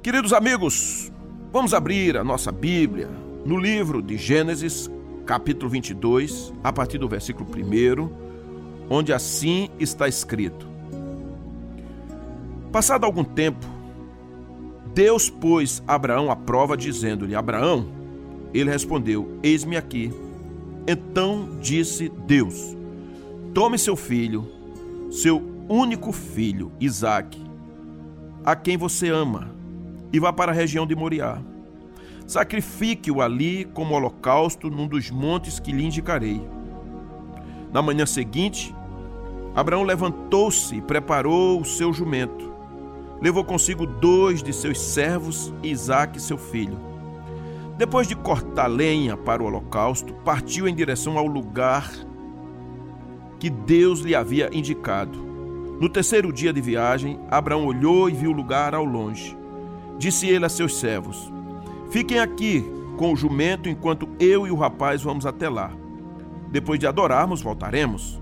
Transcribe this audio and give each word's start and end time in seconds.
Queridos 0.00 0.32
amigos, 0.32 1.10
vamos 1.52 1.74
abrir 1.74 2.16
a 2.16 2.22
nossa 2.22 2.52
Bíblia 2.52 3.10
no 3.44 3.58
livro 3.58 4.00
de 4.00 4.16
Gênesis, 4.16 4.88
capítulo 5.26 5.68
22, 5.68 6.54
a 6.62 6.72
partir 6.72 6.98
do 6.98 7.08
versículo 7.08 7.48
1, 7.50 8.08
onde 8.88 9.12
assim 9.12 9.68
está 9.76 10.06
escrito: 10.06 10.68
Passado 12.70 13.04
algum 13.04 13.24
tempo, 13.24 13.66
Deus 14.94 15.28
pôs 15.28 15.82
Abraão 15.84 16.30
à 16.30 16.36
prova, 16.36 16.76
dizendo-lhe: 16.76 17.34
Abraão, 17.34 17.88
ele 18.54 18.70
respondeu: 18.70 19.40
Eis-me 19.42 19.76
aqui. 19.76 20.12
Então 20.86 21.58
disse 21.60 22.08
Deus: 22.08 22.76
Tome 23.52 23.76
seu 23.76 23.96
filho, 23.96 24.46
seu 25.10 25.42
único 25.68 26.12
filho, 26.12 26.70
Isaque, 26.80 27.44
a 28.44 28.54
quem 28.54 28.76
você 28.76 29.08
ama, 29.08 29.57
e 30.12 30.18
vá 30.18 30.32
para 30.32 30.52
a 30.52 30.54
região 30.54 30.86
de 30.86 30.94
Moriá. 30.94 31.38
Sacrifique-o 32.26 33.22
ali 33.22 33.64
como 33.64 33.94
holocausto 33.94 34.68
num 34.68 34.86
dos 34.86 35.10
montes 35.10 35.58
que 35.58 35.72
lhe 35.72 35.84
indicarei. 35.84 36.40
Na 37.72 37.80
manhã 37.80 38.04
seguinte, 38.06 38.74
Abraão 39.54 39.82
levantou-se 39.82 40.76
e 40.76 40.82
preparou 40.82 41.60
o 41.60 41.64
seu 41.64 41.92
jumento. 41.92 42.52
Levou 43.20 43.44
consigo 43.44 43.86
dois 43.86 44.42
de 44.42 44.52
seus 44.52 44.80
servos, 44.80 45.52
Isaque, 45.62 46.20
seu 46.20 46.38
filho. 46.38 46.78
Depois 47.78 48.06
de 48.06 48.16
cortar 48.16 48.66
lenha 48.66 49.16
para 49.16 49.42
o 49.42 49.46
holocausto, 49.46 50.12
partiu 50.24 50.68
em 50.68 50.74
direção 50.74 51.16
ao 51.16 51.26
lugar 51.26 51.90
que 53.38 53.48
Deus 53.48 54.00
lhe 54.00 54.14
havia 54.14 54.50
indicado. 54.52 55.18
No 55.80 55.88
terceiro 55.88 56.32
dia 56.32 56.52
de 56.52 56.60
viagem, 56.60 57.20
Abraão 57.30 57.64
olhou 57.64 58.10
e 58.10 58.12
viu 58.12 58.32
o 58.32 58.34
lugar 58.34 58.74
ao 58.74 58.84
longe. 58.84 59.37
Disse 59.98 60.28
ele 60.28 60.46
a 60.46 60.48
seus 60.48 60.78
servos: 60.78 61.30
Fiquem 61.90 62.20
aqui 62.20 62.64
com 62.96 63.12
o 63.12 63.16
jumento 63.16 63.68
enquanto 63.68 64.08
eu 64.18 64.46
e 64.46 64.50
o 64.50 64.56
rapaz 64.56 65.02
vamos 65.02 65.26
até 65.26 65.48
lá. 65.48 65.70
Depois 66.50 66.78
de 66.78 66.86
adorarmos, 66.86 67.42
voltaremos. 67.42 68.20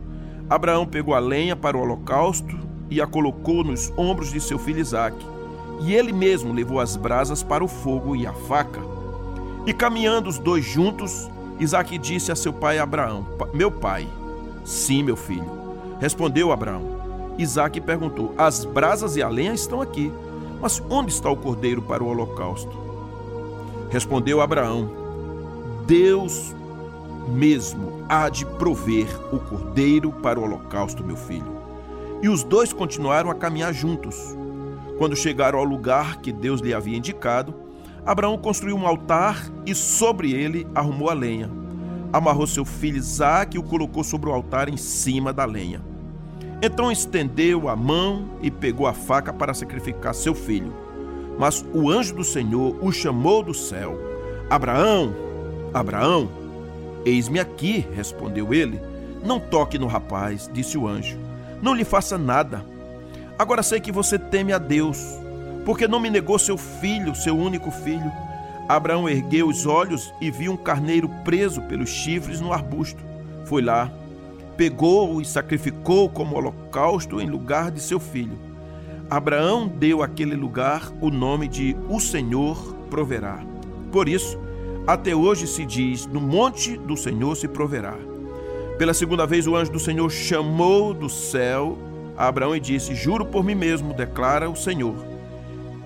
Abraão 0.49 0.87
pegou 0.87 1.15
a 1.15 1.19
lenha 1.19 1.55
para 1.55 1.77
o 1.77 1.81
holocausto 1.81 2.59
e 2.91 3.01
a 3.01 3.07
colocou 3.07 3.65
nos 3.65 3.93
ombros 3.97 4.33
de 4.33 4.41
seu 4.41 4.59
filho 4.59 4.81
Isaque. 4.81 5.25
E 5.81 5.95
ele 5.95 6.13
mesmo 6.13 6.53
levou 6.53 6.81
as 6.81 6.97
brasas 6.97 7.43
para 7.43 7.65
o 7.65 7.69
fogo 7.69 8.17
e 8.17 8.27
a 8.27 8.33
faca. 8.33 8.81
E 9.67 9.73
caminhando 9.73 10.29
os 10.29 10.39
dois 10.39 10.65
juntos, 10.65 11.31
Isaque 11.59 11.99
disse 11.99 12.31
a 12.31 12.37
seu 12.37 12.53
pai 12.53 12.79
Abraão: 12.79 13.27
Meu 13.53 13.71
pai. 13.71 14.07
Sim, 14.65 15.03
meu 15.03 15.17
filho. 15.17 15.51
Respondeu 16.01 16.53
Abraão. 16.53 16.97
Isaque 17.39 17.81
perguntou: 17.81 18.35
As 18.39 18.65
brasas 18.65 19.17
e 19.17 19.23
a 19.23 19.29
lenha 19.29 19.53
estão 19.53 19.81
aqui, 19.81 20.13
mas 20.61 20.83
onde 20.91 21.13
está 21.13 21.31
o 21.31 21.37
cordeiro 21.37 21.83
para 21.83 22.03
o 22.03 22.09
holocausto? 22.09 22.77
Respondeu 23.91 24.41
Abraão: 24.41 24.91
Deus 25.87 26.55
mesmo 27.29 28.05
há 28.09 28.29
de 28.29 28.47
prover 28.47 29.09
o 29.33 29.39
cordeiro 29.39 30.13
para 30.13 30.39
o 30.39 30.45
holocausto, 30.45 31.05
meu 31.05 31.17
filho. 31.17 31.57
E 32.23 32.29
os 32.29 32.43
dois 32.43 32.73
continuaram 32.73 33.31
a 33.31 33.35
caminhar 33.35 33.73
juntos. 33.73 34.37
Quando 34.99 35.17
chegaram 35.17 35.59
ao 35.59 35.65
lugar 35.65 36.21
que 36.21 36.33
Deus 36.33 36.61
lhe 36.61 36.73
havia 36.73 36.97
indicado, 36.97 37.55
Abraão 38.05 38.39
construiu 38.39 38.77
um 38.77 38.87
altar 38.87 39.51
e 39.67 39.75
sobre 39.75 40.33
ele 40.33 40.67
arrumou 40.75 41.11
a 41.11 41.15
lenha. 41.15 41.51
Amarrou 42.13 42.47
seu 42.47 42.65
filho 42.65 42.97
Isaque 42.97 43.57
e 43.57 43.61
o 43.61 43.65
colocou 43.65 44.05
sobre 44.05 44.31
o 44.31 44.33
altar 44.33 44.69
em 44.69 44.77
cima 44.77 45.33
da 45.33 45.45
lenha. 45.45 45.83
Então 46.63 46.91
estendeu 46.91 47.69
a 47.69 47.77
mão 47.77 48.31
e 48.41 48.51
pegou 48.51 48.87
a 48.87 48.95
faca 48.95 49.33
para 49.33 49.53
sacrificar 49.53 50.15
seu 50.15 50.35
filho. 50.35 50.73
Mas 51.39 51.65
o 51.75 51.91
anjo 51.91 52.15
do 52.15 52.25
Senhor 52.25 52.77
o 52.83 52.91
chamou 52.91 53.43
do 53.43 53.53
céu: 53.53 53.99
Abraão, 54.49 55.15
Abraão, 55.73 56.31
eis-me 57.05 57.39
aqui, 57.39 57.87
respondeu 57.95 58.55
ele. 58.55 58.81
Não 59.23 59.39
toque 59.39 59.79
no 59.79 59.87
rapaz, 59.87 60.49
disse 60.53 60.79
o 60.79 60.87
anjo. 60.87 61.19
Não 61.61 61.75
lhe 61.75 61.85
faça 61.85 62.17
nada. 62.17 62.65
Agora 63.39 63.63
sei 63.63 63.81
que 63.81 63.93
você 63.93 64.19
teme 64.19 64.53
a 64.53 64.59
Deus, 64.59 64.99
porque 65.65 65.87
não 65.87 66.01
me 66.01 66.09
negou 66.09 66.39
seu 66.39 66.57
filho, 66.57 67.15
seu 67.15 67.37
único 67.37 67.71
filho. 67.71 68.11
Abraão 68.69 69.09
ergueu 69.09 69.49
os 69.49 69.67
olhos 69.67 70.13
e 70.21 70.31
viu 70.31 70.53
um 70.53 70.57
carneiro 70.57 71.09
preso 71.23 71.61
pelos 71.63 71.91
chifres 71.91 72.41
no 72.41 72.53
arbusto. 72.53 73.03
Foi 73.45 73.63
lá, 73.63 73.91
pegou-o 74.57 75.21
e 75.21 75.25
sacrificou 75.25 76.09
como 76.09 76.37
holocausto 76.37 77.21
em 77.21 77.29
lugar 77.29 77.71
de 77.71 77.81
seu 77.81 78.01
filho. 78.01 78.39
Abraão 79.09 79.69
deu 79.69 80.03
àquele 80.03 80.35
lugar 80.35 80.93
o 81.01 81.11
nome 81.11 81.47
de 81.47 81.77
O 81.89 82.01
Senhor 82.01 82.75
proverá. 82.91 83.45
Por 83.93 84.09
isso, 84.09 84.39
até 84.87 85.15
hoje 85.15 85.47
se 85.47 85.65
diz: 85.65 86.07
No 86.07 86.21
monte 86.21 86.77
do 86.77 86.97
Senhor 86.97 87.37
se 87.37 87.47
proverá. 87.47 87.95
Pela 88.79 88.93
segunda 88.93 89.27
vez, 89.27 89.47
o 89.47 89.55
anjo 89.55 89.73
do 89.73 89.79
Senhor 89.79 90.11
chamou 90.11 90.93
do 90.93 91.09
céu 91.09 91.79
a 92.17 92.27
Abraão 92.27 92.57
e 92.57 92.61
disse: 92.61 92.95
Juro 92.95 93.25
por 93.25 93.45
mim 93.45 93.55
mesmo, 93.55 93.95
declara 93.95 94.51
o 94.51 94.57
Senhor, 94.57 94.97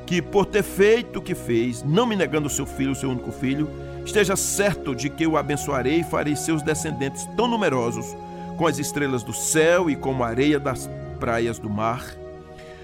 que 0.07 0.23
por 0.23 0.47
ter 0.47 0.63
feito 0.63 1.19
o 1.19 1.23
que 1.23 1.35
fez, 1.35 1.83
não 1.83 2.07
me 2.07 2.17
negando 2.17 2.49
seu 2.49 2.65
filho, 2.65 2.95
seu 2.95 3.11
único 3.11 3.31
filho, 3.31 3.69
esteja 4.05 4.35
certo 4.35 4.95
de 4.95 5.11
que 5.11 5.27
o 5.27 5.37
abençoarei 5.37 6.01
e 6.01 6.05
farei 6.05 6.35
seus 6.35 6.63
descendentes 6.63 7.27
tão 7.37 7.47
numerosos 7.47 8.17
com 8.61 8.67
as 8.67 8.79
estrelas 8.79 9.23
do 9.23 9.33
céu 9.33 9.89
e 9.89 9.97
como 9.97 10.23
a 10.23 10.29
areia 10.29 10.61
das 10.61 10.87
praias 11.19 11.59
do 11.59 11.71
mar. 11.71 12.05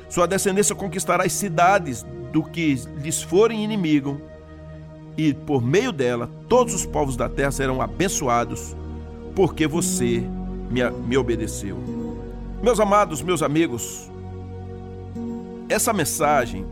Sua 0.08 0.26
descendência 0.26 0.74
conquistará 0.74 1.24
as 1.24 1.34
cidades 1.34 2.02
do 2.32 2.42
que 2.42 2.80
lhes 2.96 3.20
forem 3.20 3.62
inimigo, 3.62 4.18
e 5.18 5.34
por 5.34 5.60
meio 5.62 5.92
dela 5.92 6.30
todos 6.48 6.72
os 6.72 6.86
povos 6.86 7.14
da 7.14 7.28
terra 7.28 7.50
serão 7.50 7.82
abençoados, 7.82 8.74
porque 9.34 9.66
você 9.66 10.24
me, 10.70 10.88
me 11.06 11.18
obedeceu. 11.18 11.76
Meus 12.62 12.80
amados, 12.80 13.20
meus 13.20 13.42
amigos, 13.42 14.10
essa 15.68 15.92
mensagem 15.92 16.64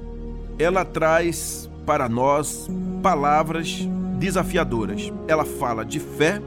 ela 0.58 0.82
traz 0.82 1.68
para 1.84 2.08
nós 2.08 2.70
palavras 3.02 3.86
desafiadoras. 4.18 5.12
Ela 5.28 5.44
fala 5.44 5.84
de 5.84 6.00
fé, 6.00 6.40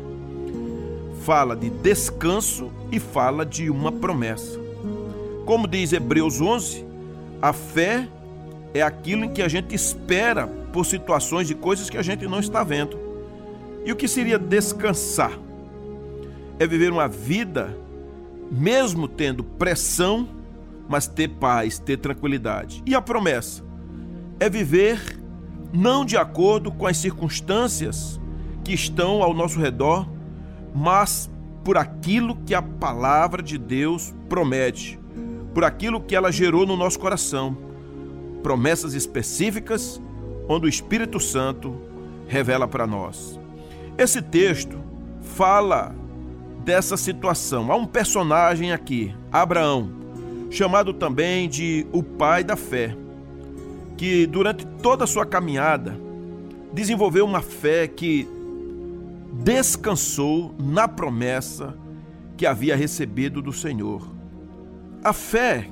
fala 1.27 1.57
de 1.57 1.69
descanso 1.69 2.71
e 2.89 3.01
fala 3.01 3.45
de 3.45 3.69
uma 3.69 3.91
promessa. 3.91 4.57
Como 5.45 5.67
diz 5.67 5.91
Hebreus 5.91 6.39
11, 6.39 6.85
a 7.41 7.51
fé 7.51 8.07
é 8.73 8.81
aquilo 8.81 9.25
em 9.25 9.33
que 9.33 9.41
a 9.41 9.49
gente 9.49 9.75
espera 9.75 10.47
por 10.47 10.85
situações 10.85 11.45
de 11.45 11.53
coisas 11.53 11.89
que 11.89 11.97
a 11.97 12.01
gente 12.01 12.25
não 12.25 12.39
está 12.39 12.63
vendo. 12.63 12.97
E 13.85 13.91
o 13.91 13.95
que 13.97 14.07
seria 14.07 14.39
descansar? 14.39 15.37
É 16.57 16.65
viver 16.65 16.93
uma 16.93 17.09
vida, 17.09 17.77
mesmo 18.49 19.05
tendo 19.05 19.43
pressão, 19.43 20.29
mas 20.87 21.07
ter 21.07 21.27
paz, 21.27 21.77
ter 21.77 21.97
tranquilidade. 21.97 22.81
E 22.85 22.95
a 22.95 23.01
promessa? 23.01 23.65
É 24.39 24.49
viver 24.49 25.19
não 25.73 26.05
de 26.05 26.15
acordo 26.15 26.71
com 26.71 26.87
as 26.87 26.95
circunstâncias 26.95 28.17
que 28.63 28.71
estão 28.73 29.21
ao 29.21 29.33
nosso 29.33 29.59
redor, 29.59 30.07
mas 30.77 31.27
por 31.63 31.75
aquilo 31.75 32.35
que 32.45 32.53
a 32.53 32.61
palavra 32.61 33.41
de 33.41 33.57
Deus 33.57 34.13
promete, 34.29 34.99
por 35.51 35.63
aquilo 35.63 35.99
que 35.99 36.15
ela 36.15 36.31
gerou 36.31 36.67
no 36.67 36.77
nosso 36.77 36.99
coração. 36.99 37.57
Promessas 38.43 38.93
específicas 38.93 39.99
onde 40.47 40.67
o 40.67 40.69
Espírito 40.69 41.19
Santo 41.19 41.75
revela 42.27 42.67
para 42.67 42.85
nós. 42.85 43.39
Esse 43.97 44.21
texto 44.21 44.77
fala 45.35 45.95
dessa 46.63 46.95
situação. 46.95 47.71
Há 47.71 47.75
um 47.75 47.87
personagem 47.87 48.71
aqui, 48.71 49.13
Abraão, 49.31 49.89
chamado 50.51 50.93
também 50.93 51.49
de 51.49 51.87
o 51.91 52.03
pai 52.03 52.43
da 52.43 52.55
fé, 52.55 52.95
que 53.97 54.27
durante 54.27 54.63
toda 54.83 55.05
a 55.05 55.07
sua 55.07 55.25
caminhada 55.25 55.99
desenvolveu 56.71 57.25
uma 57.25 57.41
fé 57.41 57.87
que 57.87 58.36
descansou 59.31 60.55
na 60.59 60.87
promessa 60.87 61.75
que 62.35 62.45
havia 62.45 62.75
recebido 62.75 63.41
do 63.41 63.51
Senhor. 63.51 64.07
A 65.03 65.13
fé 65.13 65.69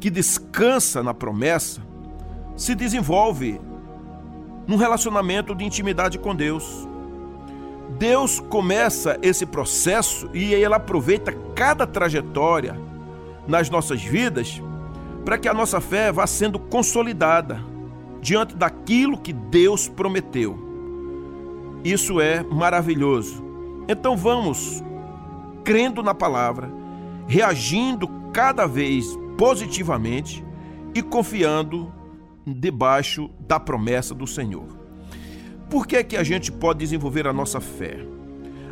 que 0.00 0.10
descansa 0.10 1.02
na 1.02 1.12
promessa 1.12 1.82
se 2.56 2.74
desenvolve 2.74 3.60
num 4.66 4.76
relacionamento 4.76 5.54
de 5.54 5.64
intimidade 5.64 6.18
com 6.18 6.34
Deus. 6.34 6.86
Deus 7.98 8.38
começa 8.38 9.18
esse 9.22 9.46
processo 9.46 10.28
e 10.34 10.52
ele 10.52 10.74
aproveita 10.74 11.32
cada 11.54 11.86
trajetória 11.86 12.78
nas 13.46 13.70
nossas 13.70 14.02
vidas 14.02 14.62
para 15.24 15.38
que 15.38 15.48
a 15.48 15.54
nossa 15.54 15.80
fé 15.80 16.12
vá 16.12 16.26
sendo 16.26 16.58
consolidada 16.58 17.62
diante 18.20 18.54
daquilo 18.54 19.18
que 19.18 19.32
Deus 19.32 19.88
prometeu. 19.88 20.67
Isso 21.88 22.20
é 22.20 22.42
maravilhoso. 22.42 23.42
Então 23.88 24.14
vamos 24.14 24.84
crendo 25.64 26.02
na 26.02 26.14
palavra, 26.14 26.70
reagindo 27.26 28.06
cada 28.30 28.66
vez 28.66 29.18
positivamente 29.38 30.44
e 30.94 31.00
confiando 31.00 31.90
debaixo 32.46 33.30
da 33.40 33.58
promessa 33.58 34.14
do 34.14 34.26
Senhor. 34.26 34.66
Por 35.70 35.86
que 35.86 35.96
é 35.96 36.04
que 36.04 36.18
a 36.18 36.22
gente 36.22 36.52
pode 36.52 36.80
desenvolver 36.80 37.26
a 37.26 37.32
nossa 37.32 37.58
fé? 37.58 38.04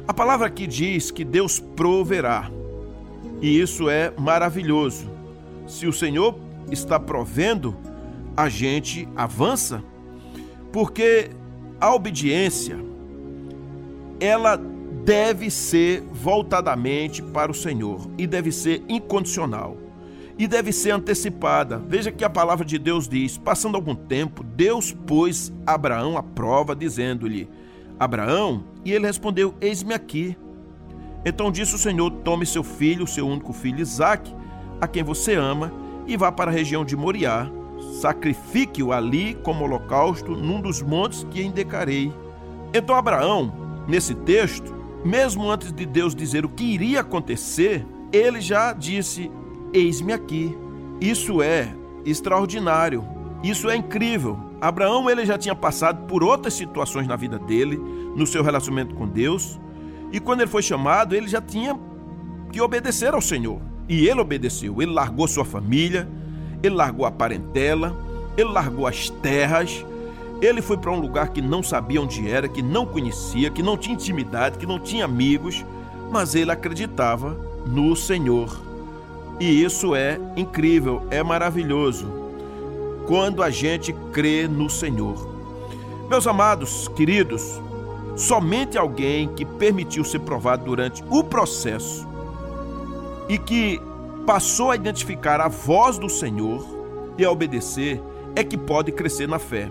A 0.06 0.12
palavra 0.12 0.48
aqui 0.48 0.66
diz 0.66 1.10
que 1.10 1.24
Deus 1.24 1.58
proverá. 1.58 2.50
E 3.40 3.58
isso 3.58 3.88
é 3.88 4.12
maravilhoso. 4.18 5.10
Se 5.66 5.86
o 5.86 5.92
Senhor 5.92 6.38
está 6.70 7.00
provendo, 7.00 7.74
a 8.36 8.50
gente 8.50 9.08
avança, 9.16 9.82
porque 10.70 11.30
a 11.80 11.94
obediência 11.94 12.84
ela 14.20 14.56
deve 15.04 15.50
ser 15.50 16.02
voltadamente 16.12 17.22
para 17.22 17.50
o 17.50 17.54
Senhor 17.54 18.10
e 18.18 18.26
deve 18.26 18.50
ser 18.50 18.82
incondicional 18.88 19.76
e 20.38 20.46
deve 20.46 20.72
ser 20.72 20.90
antecipada. 20.90 21.78
Veja 21.78 22.12
que 22.12 22.24
a 22.24 22.30
palavra 22.30 22.64
de 22.64 22.78
Deus 22.78 23.08
diz: 23.08 23.38
passando 23.38 23.76
algum 23.76 23.94
tempo, 23.94 24.42
Deus 24.42 24.92
pôs 24.92 25.52
Abraão 25.66 26.16
à 26.16 26.22
prova, 26.22 26.76
dizendo-lhe: 26.76 27.48
Abraão, 27.98 28.64
e 28.84 28.92
ele 28.92 29.06
respondeu: 29.06 29.54
Eis-me 29.60 29.94
aqui. 29.94 30.36
Então 31.24 31.50
disse 31.50 31.74
o 31.74 31.78
Senhor: 31.78 32.10
Tome 32.10 32.44
seu 32.44 32.62
filho, 32.62 33.06
seu 33.06 33.26
único 33.26 33.52
filho 33.52 33.80
Isaque, 33.80 34.34
a 34.80 34.86
quem 34.86 35.02
você 35.02 35.34
ama, 35.34 35.72
e 36.06 36.16
vá 36.16 36.30
para 36.30 36.50
a 36.50 36.54
região 36.54 36.84
de 36.84 36.96
Moriá. 36.96 37.50
Sacrifique-o 38.00 38.92
ali 38.92 39.34
como 39.42 39.64
holocausto 39.64 40.32
num 40.32 40.60
dos 40.60 40.82
montes 40.82 41.26
que 41.30 41.42
indicarei. 41.42 42.12
Então 42.72 42.94
Abraão, 42.94 43.65
nesse 43.86 44.14
texto, 44.14 44.74
mesmo 45.04 45.50
antes 45.50 45.72
de 45.72 45.86
Deus 45.86 46.14
dizer 46.14 46.44
o 46.44 46.48
que 46.48 46.64
iria 46.64 47.00
acontecer, 47.00 47.86
ele 48.12 48.40
já 48.40 48.72
disse: 48.72 49.30
Eis-me 49.72 50.12
aqui. 50.12 50.56
Isso 51.00 51.42
é 51.42 51.72
extraordinário. 52.04 53.04
Isso 53.42 53.68
é 53.68 53.76
incrível. 53.76 54.38
Abraão 54.60 55.08
ele 55.10 55.26
já 55.26 55.36
tinha 55.36 55.54
passado 55.54 56.06
por 56.06 56.24
outras 56.24 56.54
situações 56.54 57.06
na 57.06 57.16
vida 57.16 57.38
dele, 57.38 57.76
no 57.76 58.26
seu 58.26 58.42
relacionamento 58.42 58.94
com 58.94 59.06
Deus, 59.06 59.60
e 60.12 60.18
quando 60.18 60.40
ele 60.40 60.50
foi 60.50 60.62
chamado, 60.62 61.14
ele 61.14 61.28
já 61.28 61.40
tinha 61.40 61.78
que 62.50 62.60
obedecer 62.60 63.12
ao 63.12 63.20
Senhor. 63.20 63.60
E 63.88 64.08
ele 64.08 64.20
obedeceu. 64.20 64.80
Ele 64.80 64.92
largou 64.92 65.28
sua 65.28 65.44
família, 65.44 66.08
ele 66.62 66.74
largou 66.74 67.04
a 67.04 67.10
parentela, 67.10 67.96
ele 68.36 68.48
largou 68.48 68.86
as 68.86 69.10
terras, 69.10 69.84
ele 70.40 70.60
foi 70.60 70.76
para 70.76 70.90
um 70.90 71.00
lugar 71.00 71.30
que 71.30 71.40
não 71.40 71.62
sabia 71.62 72.00
onde 72.00 72.28
era, 72.30 72.48
que 72.48 72.62
não 72.62 72.84
conhecia, 72.84 73.50
que 73.50 73.62
não 73.62 73.76
tinha 73.76 73.94
intimidade, 73.94 74.58
que 74.58 74.66
não 74.66 74.78
tinha 74.78 75.04
amigos, 75.04 75.64
mas 76.10 76.34
ele 76.34 76.50
acreditava 76.50 77.36
no 77.66 77.96
Senhor. 77.96 78.60
E 79.40 79.62
isso 79.62 79.94
é 79.94 80.18
incrível, 80.36 81.06
é 81.10 81.22
maravilhoso. 81.22 82.06
Quando 83.06 83.42
a 83.42 83.50
gente 83.50 83.92
crê 84.12 84.46
no 84.48 84.68
Senhor. 84.68 85.34
Meus 86.08 86.26
amados, 86.26 86.88
queridos, 86.88 87.60
somente 88.16 88.78
alguém 88.78 89.28
que 89.28 89.44
permitiu 89.44 90.04
ser 90.04 90.20
provado 90.20 90.64
durante 90.64 91.02
o 91.08 91.22
processo 91.24 92.06
e 93.28 93.38
que 93.38 93.80
passou 94.26 94.70
a 94.70 94.76
identificar 94.76 95.40
a 95.40 95.48
voz 95.48 95.98
do 95.98 96.08
Senhor 96.08 96.64
e 97.18 97.24
a 97.24 97.30
obedecer 97.30 98.02
é 98.34 98.44
que 98.44 98.56
pode 98.56 98.92
crescer 98.92 99.26
na 99.26 99.38
fé. 99.38 99.70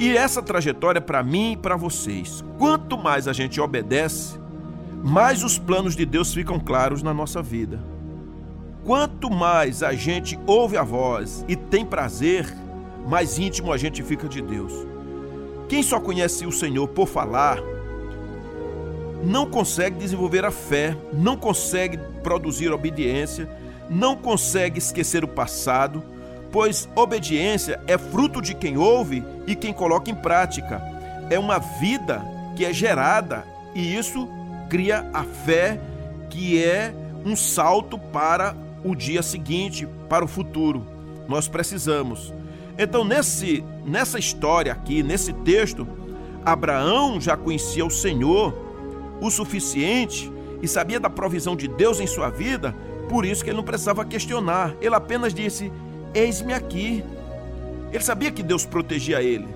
E 0.00 0.16
essa 0.16 0.40
trajetória 0.40 0.98
para 0.98 1.22
mim 1.22 1.52
e 1.52 1.56
para 1.58 1.76
vocês. 1.76 2.42
Quanto 2.56 2.96
mais 2.96 3.28
a 3.28 3.34
gente 3.34 3.60
obedece, 3.60 4.40
mais 5.04 5.44
os 5.44 5.58
planos 5.58 5.94
de 5.94 6.06
Deus 6.06 6.32
ficam 6.32 6.58
claros 6.58 7.02
na 7.02 7.12
nossa 7.12 7.42
vida. 7.42 7.78
Quanto 8.82 9.28
mais 9.28 9.82
a 9.82 9.92
gente 9.92 10.40
ouve 10.46 10.78
a 10.78 10.82
voz 10.82 11.44
e 11.46 11.54
tem 11.54 11.84
prazer, 11.84 12.50
mais 13.06 13.38
íntimo 13.38 13.74
a 13.74 13.76
gente 13.76 14.02
fica 14.02 14.26
de 14.26 14.40
Deus. 14.40 14.72
Quem 15.68 15.82
só 15.82 16.00
conhece 16.00 16.46
o 16.46 16.52
Senhor 16.52 16.88
por 16.88 17.06
falar, 17.06 17.58
não 19.22 19.44
consegue 19.44 19.98
desenvolver 19.98 20.46
a 20.46 20.50
fé, 20.50 20.96
não 21.12 21.36
consegue 21.36 21.98
produzir 22.22 22.72
obediência, 22.72 23.46
não 23.90 24.16
consegue 24.16 24.78
esquecer 24.78 25.22
o 25.24 25.28
passado, 25.28 26.02
pois 26.52 26.88
obediência 26.94 27.80
é 27.86 27.96
fruto 27.96 28.40
de 28.40 28.54
quem 28.54 28.76
ouve 28.76 29.24
e 29.46 29.54
quem 29.54 29.72
coloca 29.72 30.10
em 30.10 30.14
prática. 30.14 30.82
É 31.28 31.38
uma 31.38 31.58
vida 31.58 32.22
que 32.56 32.64
é 32.64 32.72
gerada 32.72 33.44
e 33.74 33.96
isso 33.96 34.28
cria 34.68 35.08
a 35.12 35.24
fé, 35.24 35.80
que 36.28 36.62
é 36.62 36.94
um 37.24 37.36
salto 37.36 37.98
para 37.98 38.54
o 38.84 38.94
dia 38.94 39.22
seguinte, 39.22 39.86
para 40.08 40.24
o 40.24 40.28
futuro. 40.28 40.86
Nós 41.28 41.46
precisamos. 41.46 42.32
Então, 42.78 43.04
nesse, 43.04 43.64
nessa 43.84 44.18
história 44.18 44.72
aqui, 44.72 45.02
nesse 45.02 45.32
texto, 45.32 45.86
Abraão 46.44 47.20
já 47.20 47.36
conhecia 47.36 47.84
o 47.84 47.90
Senhor 47.90 48.70
o 49.20 49.30
suficiente 49.30 50.32
e 50.62 50.68
sabia 50.68 50.98
da 50.98 51.10
provisão 51.10 51.54
de 51.54 51.68
Deus 51.68 52.00
em 52.00 52.06
sua 52.06 52.30
vida, 52.30 52.74
por 53.08 53.24
isso 53.24 53.44
que 53.44 53.50
ele 53.50 53.56
não 53.56 53.64
precisava 53.64 54.04
questionar. 54.04 54.74
Ele 54.80 54.94
apenas 54.94 55.34
disse: 55.34 55.70
Eis-me 56.14 56.52
aqui. 56.52 57.04
Ele 57.92 58.04
sabia 58.04 58.30
que 58.30 58.42
Deus 58.42 58.64
protegia 58.64 59.22
ele. 59.22 59.48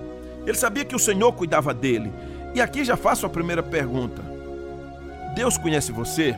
Ele 0.45 0.57
sabia 0.57 0.85
que 0.85 0.95
o 0.95 0.99
Senhor 0.99 1.31
cuidava 1.33 1.73
dele. 1.73 2.11
E 2.53 2.61
aqui 2.61 2.83
já 2.83 2.95
faço 2.95 3.25
a 3.25 3.29
primeira 3.29 3.63
pergunta: 3.63 4.21
Deus 5.35 5.57
conhece 5.57 5.91
você? 5.91 6.35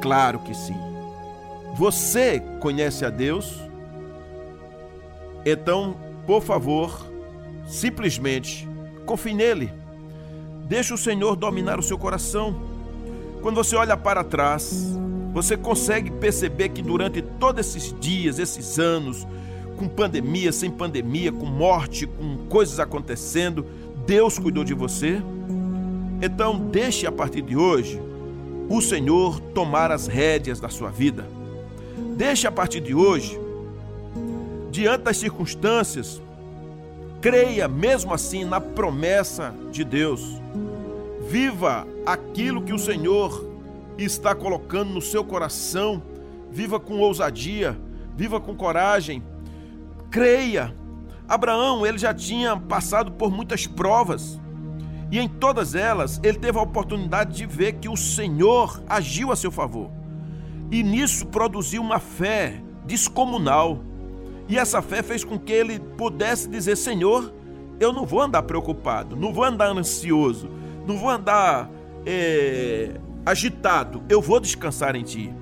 Claro 0.00 0.38
que 0.40 0.54
sim. 0.54 0.76
Você 1.74 2.40
conhece 2.60 3.04
a 3.04 3.10
Deus? 3.10 3.60
Então, 5.44 5.96
por 6.26 6.42
favor, 6.42 7.06
simplesmente 7.66 8.66
confie 9.04 9.34
nele. 9.34 9.72
Deixe 10.64 10.92
o 10.92 10.98
Senhor 10.98 11.36
dominar 11.36 11.78
o 11.78 11.82
seu 11.82 11.96
coração. 11.96 12.60
Quando 13.40 13.56
você 13.56 13.76
olha 13.76 13.96
para 13.96 14.24
trás, 14.24 14.96
você 15.36 15.54
consegue 15.54 16.10
perceber 16.12 16.70
que 16.70 16.80
durante 16.80 17.20
todos 17.20 17.60
esses 17.60 17.94
dias, 18.00 18.38
esses 18.38 18.78
anos, 18.78 19.26
com 19.76 19.86
pandemia, 19.86 20.50
sem 20.50 20.70
pandemia, 20.70 21.30
com 21.30 21.44
morte, 21.44 22.06
com 22.06 22.38
coisas 22.48 22.80
acontecendo, 22.80 23.66
Deus 24.06 24.38
cuidou 24.38 24.64
de 24.64 24.72
você? 24.72 25.20
Então, 26.22 26.56
deixe 26.56 27.06
a 27.06 27.12
partir 27.12 27.42
de 27.42 27.54
hoje 27.54 28.00
o 28.66 28.80
Senhor 28.80 29.38
tomar 29.52 29.92
as 29.92 30.06
rédeas 30.06 30.58
da 30.58 30.70
sua 30.70 30.88
vida. 30.88 31.26
Deixe 32.16 32.46
a 32.46 32.50
partir 32.50 32.80
de 32.80 32.94
hoje, 32.94 33.38
diante 34.70 35.02
das 35.02 35.18
circunstâncias, 35.18 36.18
creia 37.20 37.68
mesmo 37.68 38.14
assim 38.14 38.42
na 38.42 38.58
promessa 38.58 39.54
de 39.70 39.84
Deus. 39.84 40.40
Viva 41.28 41.86
aquilo 42.06 42.62
que 42.62 42.72
o 42.72 42.78
Senhor 42.78 43.45
está 44.04 44.34
colocando 44.34 44.92
no 44.92 45.00
seu 45.00 45.24
coração. 45.24 46.02
Viva 46.50 46.78
com 46.78 46.98
ousadia, 46.98 47.78
viva 48.16 48.40
com 48.40 48.54
coragem. 48.54 49.22
Creia. 50.10 50.74
Abraão, 51.28 51.84
ele 51.84 51.98
já 51.98 52.14
tinha 52.14 52.56
passado 52.56 53.12
por 53.12 53.30
muitas 53.30 53.66
provas. 53.66 54.40
E 55.10 55.18
em 55.18 55.28
todas 55.28 55.74
elas, 55.74 56.20
ele 56.22 56.38
teve 56.38 56.58
a 56.58 56.62
oportunidade 56.62 57.36
de 57.36 57.46
ver 57.46 57.74
que 57.74 57.88
o 57.88 57.96
Senhor 57.96 58.82
agiu 58.88 59.30
a 59.30 59.36
seu 59.36 59.50
favor. 59.50 59.90
E 60.70 60.82
nisso 60.82 61.26
produziu 61.26 61.80
uma 61.80 61.98
fé 61.98 62.60
descomunal. 62.84 63.80
E 64.48 64.58
essa 64.58 64.82
fé 64.82 65.02
fez 65.02 65.24
com 65.24 65.38
que 65.38 65.52
ele 65.52 65.78
pudesse 65.78 66.48
dizer: 66.48 66.76
Senhor, 66.76 67.32
eu 67.78 67.92
não 67.92 68.04
vou 68.04 68.20
andar 68.20 68.42
preocupado, 68.42 69.16
não 69.16 69.32
vou 69.32 69.44
andar 69.44 69.68
ansioso, 69.68 70.48
não 70.86 70.96
vou 70.96 71.10
andar 71.10 71.70
é, 72.04 73.00
agitado, 73.26 74.04
eu 74.08 74.22
vou 74.22 74.38
descansar 74.38 74.94
em 74.94 75.02
ti. 75.02 75.34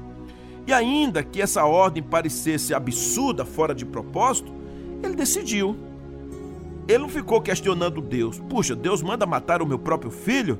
E 0.66 0.72
ainda 0.72 1.22
que 1.22 1.42
essa 1.42 1.64
ordem 1.66 2.02
parecesse 2.02 2.72
absurda, 2.72 3.44
fora 3.44 3.74
de 3.74 3.84
propósito, 3.84 4.50
ele 5.02 5.14
decidiu. 5.14 5.76
Ele 6.88 6.98
não 6.98 7.08
ficou 7.10 7.42
questionando 7.42 8.00
Deus. 8.00 8.38
Puxa, 8.38 8.74
Deus 8.74 9.02
manda 9.02 9.26
matar 9.26 9.60
o 9.60 9.66
meu 9.66 9.78
próprio 9.78 10.10
filho? 10.10 10.58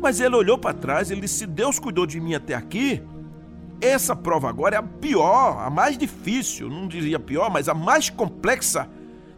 Mas 0.00 0.20
ele 0.20 0.36
olhou 0.36 0.56
para 0.56 0.72
trás 0.72 1.10
e 1.10 1.20
disse: 1.20 1.38
Se 1.38 1.46
Deus 1.46 1.80
cuidou 1.80 2.06
de 2.06 2.20
mim 2.20 2.34
até 2.34 2.54
aqui, 2.54 3.02
essa 3.80 4.14
prova 4.14 4.48
agora 4.48 4.76
é 4.76 4.78
a 4.78 4.82
pior, 4.82 5.60
a 5.60 5.68
mais 5.68 5.98
difícil, 5.98 6.68
não 6.68 6.86
diria 6.86 7.18
pior, 7.18 7.50
mas 7.50 7.68
a 7.68 7.74
mais 7.74 8.08
complexa 8.08 8.88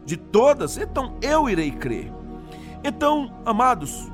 de 0.05 0.17
todas, 0.17 0.77
então 0.77 1.17
eu 1.21 1.49
irei 1.49 1.71
crer. 1.71 2.11
Então, 2.83 3.31
amados, 3.45 4.11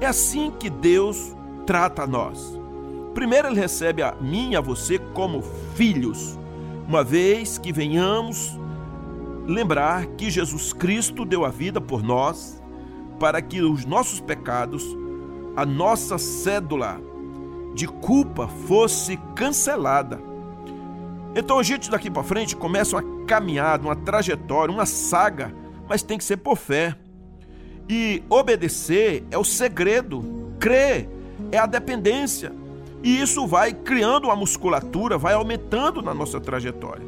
é 0.00 0.06
assim 0.06 0.50
que 0.50 0.68
Deus 0.68 1.36
trata 1.68 2.04
a 2.04 2.06
nós. 2.06 2.58
Primeiro, 3.12 3.48
Ele 3.48 3.60
recebe 3.60 4.02
a 4.02 4.14
mim 4.18 4.52
e 4.52 4.56
a 4.56 4.60
você 4.60 4.98
como 4.98 5.42
filhos, 5.74 6.38
uma 6.88 7.04
vez 7.04 7.58
que 7.58 7.74
venhamos 7.74 8.58
lembrar 9.46 10.06
que 10.06 10.30
Jesus 10.30 10.72
Cristo 10.72 11.26
deu 11.26 11.44
a 11.44 11.50
vida 11.50 11.78
por 11.78 12.02
nós, 12.02 12.58
para 13.20 13.42
que 13.42 13.60
os 13.60 13.84
nossos 13.84 14.18
pecados, 14.18 14.82
a 15.54 15.66
nossa 15.66 16.16
cédula 16.16 16.98
de 17.74 17.86
culpa 17.86 18.48
fosse 18.66 19.18
cancelada. 19.34 20.18
Então 21.36 21.58
a 21.58 21.62
gente 21.62 21.90
daqui 21.90 22.10
para 22.10 22.22
frente 22.22 22.56
começa 22.56 22.98
a 22.98 23.02
caminhada, 23.26 23.84
uma 23.84 23.94
trajetória, 23.94 24.72
uma 24.72 24.86
saga, 24.86 25.54
mas 25.86 26.02
tem 26.02 26.16
que 26.16 26.24
ser 26.24 26.38
por 26.38 26.56
fé. 26.56 26.96
E 27.86 28.22
obedecer 28.30 29.22
é 29.30 29.36
o 29.36 29.44
segredo, 29.44 30.24
crer 30.58 31.17
é 31.52 31.58
a 31.58 31.66
dependência. 31.66 32.52
E 33.02 33.20
isso 33.20 33.46
vai 33.46 33.72
criando 33.72 34.24
uma 34.24 34.36
musculatura, 34.36 35.16
vai 35.16 35.34
aumentando 35.34 36.02
na 36.02 36.12
nossa 36.12 36.40
trajetória. 36.40 37.06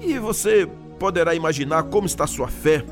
E 0.00 0.18
você 0.18 0.68
poderá 0.98 1.34
imaginar 1.34 1.84
como 1.84 2.06
está 2.06 2.26
sua 2.26 2.48
fé. 2.48 2.84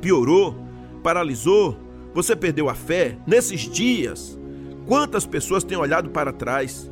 Piorou, 0.00 0.54
paralisou, 1.02 1.76
você 2.14 2.36
perdeu 2.36 2.68
a 2.68 2.74
fé 2.74 3.16
nesses 3.26 3.62
dias. 3.62 4.38
Quantas 4.86 5.24
pessoas 5.24 5.64
têm 5.64 5.78
olhado 5.78 6.10
para 6.10 6.32
trás? 6.32 6.90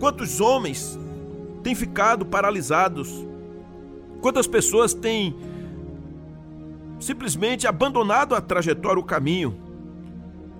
Quantos 0.00 0.40
homens 0.40 0.98
têm 1.62 1.74
ficado 1.74 2.24
paralisados? 2.24 3.24
Quantas 4.20 4.46
pessoas 4.46 4.94
têm 4.94 5.36
simplesmente 6.98 7.66
abandonado 7.66 8.34
a 8.34 8.40
trajetória, 8.40 8.98
o 8.98 9.04
caminho? 9.04 9.63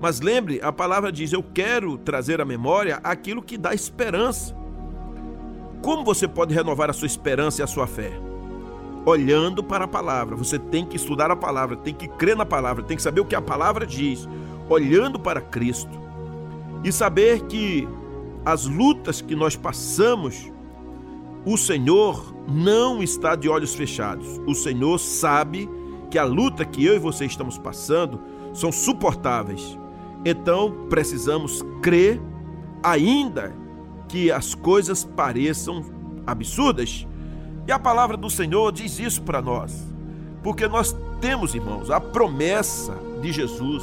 Mas 0.01 0.21
lembre, 0.21 0.61
a 0.63 0.73
palavra 0.73 1.11
diz: 1.11 1.33
Eu 1.33 1.43
quero 1.43 1.97
trazer 1.99 2.41
à 2.41 2.45
memória 2.45 3.01
aquilo 3.03 3.43
que 3.43 3.57
dá 3.57 3.75
esperança. 3.75 4.55
Como 5.83 6.05
você 6.05 6.27
pode 6.27 6.55
renovar 6.55 6.89
a 6.89 6.95
sua 6.95 7.07
esperança 7.07 7.61
e 7.61 7.65
a 7.65 7.67
sua 7.67 7.87
fé? 7.87 8.13
Olhando 9.05 9.63
para 9.63 9.85
a 9.85 9.89
palavra. 9.89 10.35
Você 10.35 10.59
tem 10.59 10.87
que 10.87 10.97
estudar 10.97 11.31
a 11.31 11.37
palavra, 11.37 11.77
tem 11.77 11.93
que 11.93 12.09
crer 12.09 12.37
na 12.37 12.47
palavra, 12.47 12.83
tem 12.83 12.97
que 12.97 13.03
saber 13.03 13.21
o 13.21 13.25
que 13.25 13.35
a 13.35 13.43
palavra 13.43 13.87
diz. 13.87 14.27
Olhando 14.69 15.19
para 15.19 15.43
Cristo. 15.43 16.01
E 16.83 16.91
saber 16.91 17.43
que 17.43 17.87
as 18.45 18.67
lutas 18.67 19.21
que 19.21 19.35
nós 19.35 19.57
passamos, 19.57 20.51
o 21.45 21.57
Senhor 21.57 22.35
não 22.49 23.03
está 23.03 23.35
de 23.37 23.49
olhos 23.49 23.75
fechados. 23.75 24.41
O 24.47 24.55
Senhor 24.55 24.99
sabe 24.99 25.69
que 26.11 26.19
a 26.19 26.25
luta 26.25 26.65
que 26.65 26.85
eu 26.85 26.95
e 26.95 26.99
você 26.99 27.25
estamos 27.25 27.59
passando 27.59 28.21
são 28.53 28.71
suportáveis. 28.71 29.79
Então 30.25 30.87
precisamos 30.89 31.65
crer, 31.83 32.21
ainda 32.83 33.53
que 34.09 34.31
as 34.33 34.55
coisas 34.55 35.05
pareçam 35.05 35.85
absurdas. 36.27 37.07
E 37.67 37.73
a 37.73 37.79
palavra 37.79 38.17
do 38.17 38.31
Senhor 38.31 38.73
diz 38.73 38.99
isso 38.99 39.23
para 39.23 39.41
nós, 39.41 39.85
porque 40.43 40.69
nós 40.69 40.95
temos, 41.21 41.55
irmãos, 41.55 41.91
a 41.91 41.99
promessa 41.99 42.95
de 43.23 43.33
Jesus, 43.33 43.83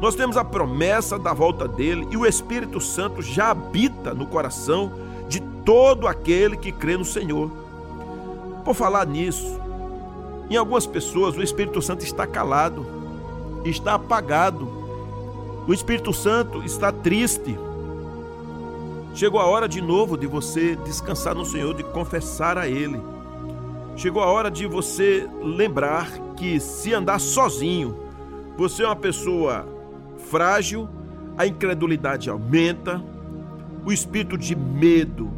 nós 0.00 0.14
temos 0.14 0.36
a 0.36 0.44
promessa 0.44 1.18
da 1.18 1.32
volta 1.32 1.68
dele 1.68 2.06
e 2.10 2.16
o 2.16 2.26
Espírito 2.26 2.80
Santo 2.80 3.22
já 3.22 3.50
habita 3.50 4.12
no 4.12 4.26
coração 4.26 4.92
de 5.28 5.40
todo 5.64 6.06
aquele 6.06 6.56
que 6.56 6.72
crê 6.72 6.96
no 6.96 7.04
Senhor. 7.04 7.50
Por 8.64 8.74
falar 8.74 9.06
nisso, 9.06 9.60
em 10.50 10.56
algumas 10.56 10.86
pessoas 10.86 11.36
o 11.36 11.42
Espírito 11.42 11.80
Santo 11.80 12.04
está 12.04 12.26
calado, 12.26 12.84
está 13.64 13.94
apagado, 13.94 14.83
o 15.66 15.72
Espírito 15.72 16.12
Santo 16.12 16.62
está 16.62 16.92
triste. 16.92 17.58
Chegou 19.14 19.40
a 19.40 19.46
hora 19.46 19.68
de 19.68 19.80
novo 19.80 20.16
de 20.16 20.26
você 20.26 20.76
descansar 20.76 21.34
no 21.34 21.44
Senhor, 21.44 21.74
de 21.74 21.82
confessar 21.84 22.58
a 22.58 22.68
Ele. 22.68 23.00
Chegou 23.96 24.22
a 24.22 24.26
hora 24.26 24.50
de 24.50 24.66
você 24.66 25.28
lembrar 25.40 26.10
que 26.36 26.58
se 26.58 26.92
andar 26.92 27.20
sozinho, 27.20 27.96
você 28.56 28.82
é 28.82 28.86
uma 28.86 28.96
pessoa 28.96 29.66
frágil, 30.30 30.88
a 31.38 31.46
incredulidade 31.46 32.28
aumenta, 32.28 33.02
o 33.84 33.92
espírito 33.92 34.36
de 34.36 34.56
medo 34.56 35.30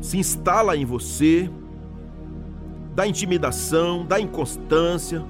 se 0.00 0.18
instala 0.18 0.76
em 0.76 0.84
você, 0.84 1.50
da 2.94 3.06
intimidação, 3.06 4.04
da 4.04 4.20
inconstância, 4.20 5.22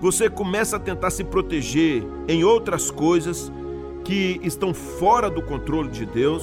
você 0.00 0.30
começa 0.30 0.76
a 0.76 0.80
tentar 0.80 1.10
se 1.10 1.24
proteger 1.24 2.04
em 2.28 2.44
outras 2.44 2.90
coisas 2.90 3.50
que 4.08 4.40
estão 4.42 4.72
fora 4.72 5.28
do 5.28 5.42
controle 5.42 5.90
de 5.90 6.06
Deus, 6.06 6.42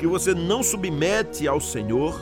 que 0.00 0.06
você 0.06 0.34
não 0.34 0.64
submete 0.64 1.46
ao 1.46 1.60
Senhor, 1.60 2.20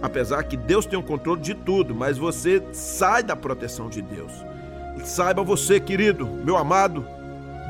apesar 0.00 0.44
que 0.44 0.56
Deus 0.56 0.86
tem 0.86 0.96
o 0.96 1.02
controle 1.02 1.40
de 1.40 1.52
tudo, 1.52 1.92
mas 1.92 2.16
você 2.16 2.62
sai 2.72 3.24
da 3.24 3.34
proteção 3.34 3.88
de 3.88 4.00
Deus. 4.00 4.30
Saiba 5.02 5.42
você, 5.42 5.80
querido, 5.80 6.24
meu 6.24 6.56
amado, 6.56 7.04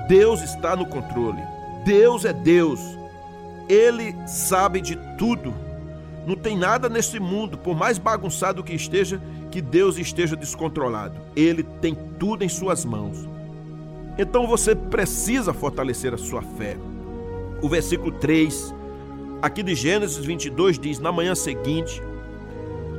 Deus 0.07 0.43
está 0.43 0.77
no 0.77 0.85
controle. 0.85 1.41
Deus 1.83 2.27
é 2.27 2.33
Deus. 2.35 2.79
Ele 3.67 4.15
sabe 4.27 4.83
de 4.83 4.97
tudo. 5.17 5.55
Não 6.27 6.37
tem 6.37 6.59
nada 6.59 6.91
nesse 6.91 7.19
mundo, 7.19 7.57
por 7.57 7.75
mais 7.75 7.97
bagunçado 7.97 8.63
que 8.63 8.75
esteja, 8.75 9.19
que 9.51 9.63
Deus 9.63 9.97
esteja 9.97 10.37
descontrolado. 10.37 11.19
Ele 11.35 11.63
tem 11.63 11.97
tudo 12.19 12.45
em 12.45 12.51
suas 12.51 12.85
mãos. 12.85 13.32
Então 14.19 14.47
você 14.47 14.75
precisa 14.75 15.55
fortalecer 15.55 16.13
a 16.13 16.19
sua 16.19 16.43
fé. 16.43 16.77
O 17.63 17.69
versículo 17.69 18.13
3, 18.13 18.75
aqui 19.41 19.63
de 19.63 19.75
Gênesis 19.75 20.25
22, 20.25 20.79
diz: 20.79 20.99
Na 20.99 21.11
manhã 21.11 21.35
seguinte, 21.35 22.03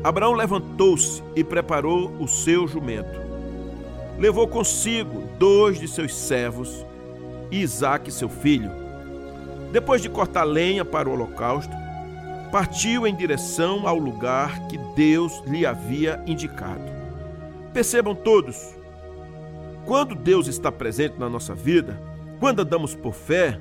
Abraão 0.04 0.34
levantou-se 0.34 1.22
e 1.36 1.44
preparou 1.44 2.12
o 2.20 2.28
seu 2.28 2.68
jumento. 2.68 3.22
Levou 4.18 4.48
consigo 4.48 5.24
dois 5.38 5.80
de 5.80 5.88
seus 5.88 6.16
servos 6.16 6.86
e 7.52 7.62
Isaque, 7.62 8.12
seu 8.12 8.30
filho. 8.30 8.72
Depois 9.72 10.02
de 10.02 10.10
cortar 10.10 10.44
lenha 10.44 10.84
para 10.84 11.10
o 11.10 11.14
holocausto, 11.14 11.74
partiu 12.52 13.08
em 13.08 13.16
direção 13.16 13.88
ao 13.88 13.98
lugar 13.98 14.68
que 14.68 14.78
Deus 14.96 15.42
lhe 15.48 15.66
havia 15.66 16.22
indicado. 16.28 16.84
Percebam 17.74 18.14
todos, 18.14 18.76
quando 19.86 20.16
Deus 20.16 20.48
está 20.48 20.72
presente 20.72 21.16
na 21.20 21.30
nossa 21.30 21.54
vida, 21.54 22.00
quando 22.40 22.62
andamos 22.62 22.96
por 22.96 23.14
fé, 23.14 23.60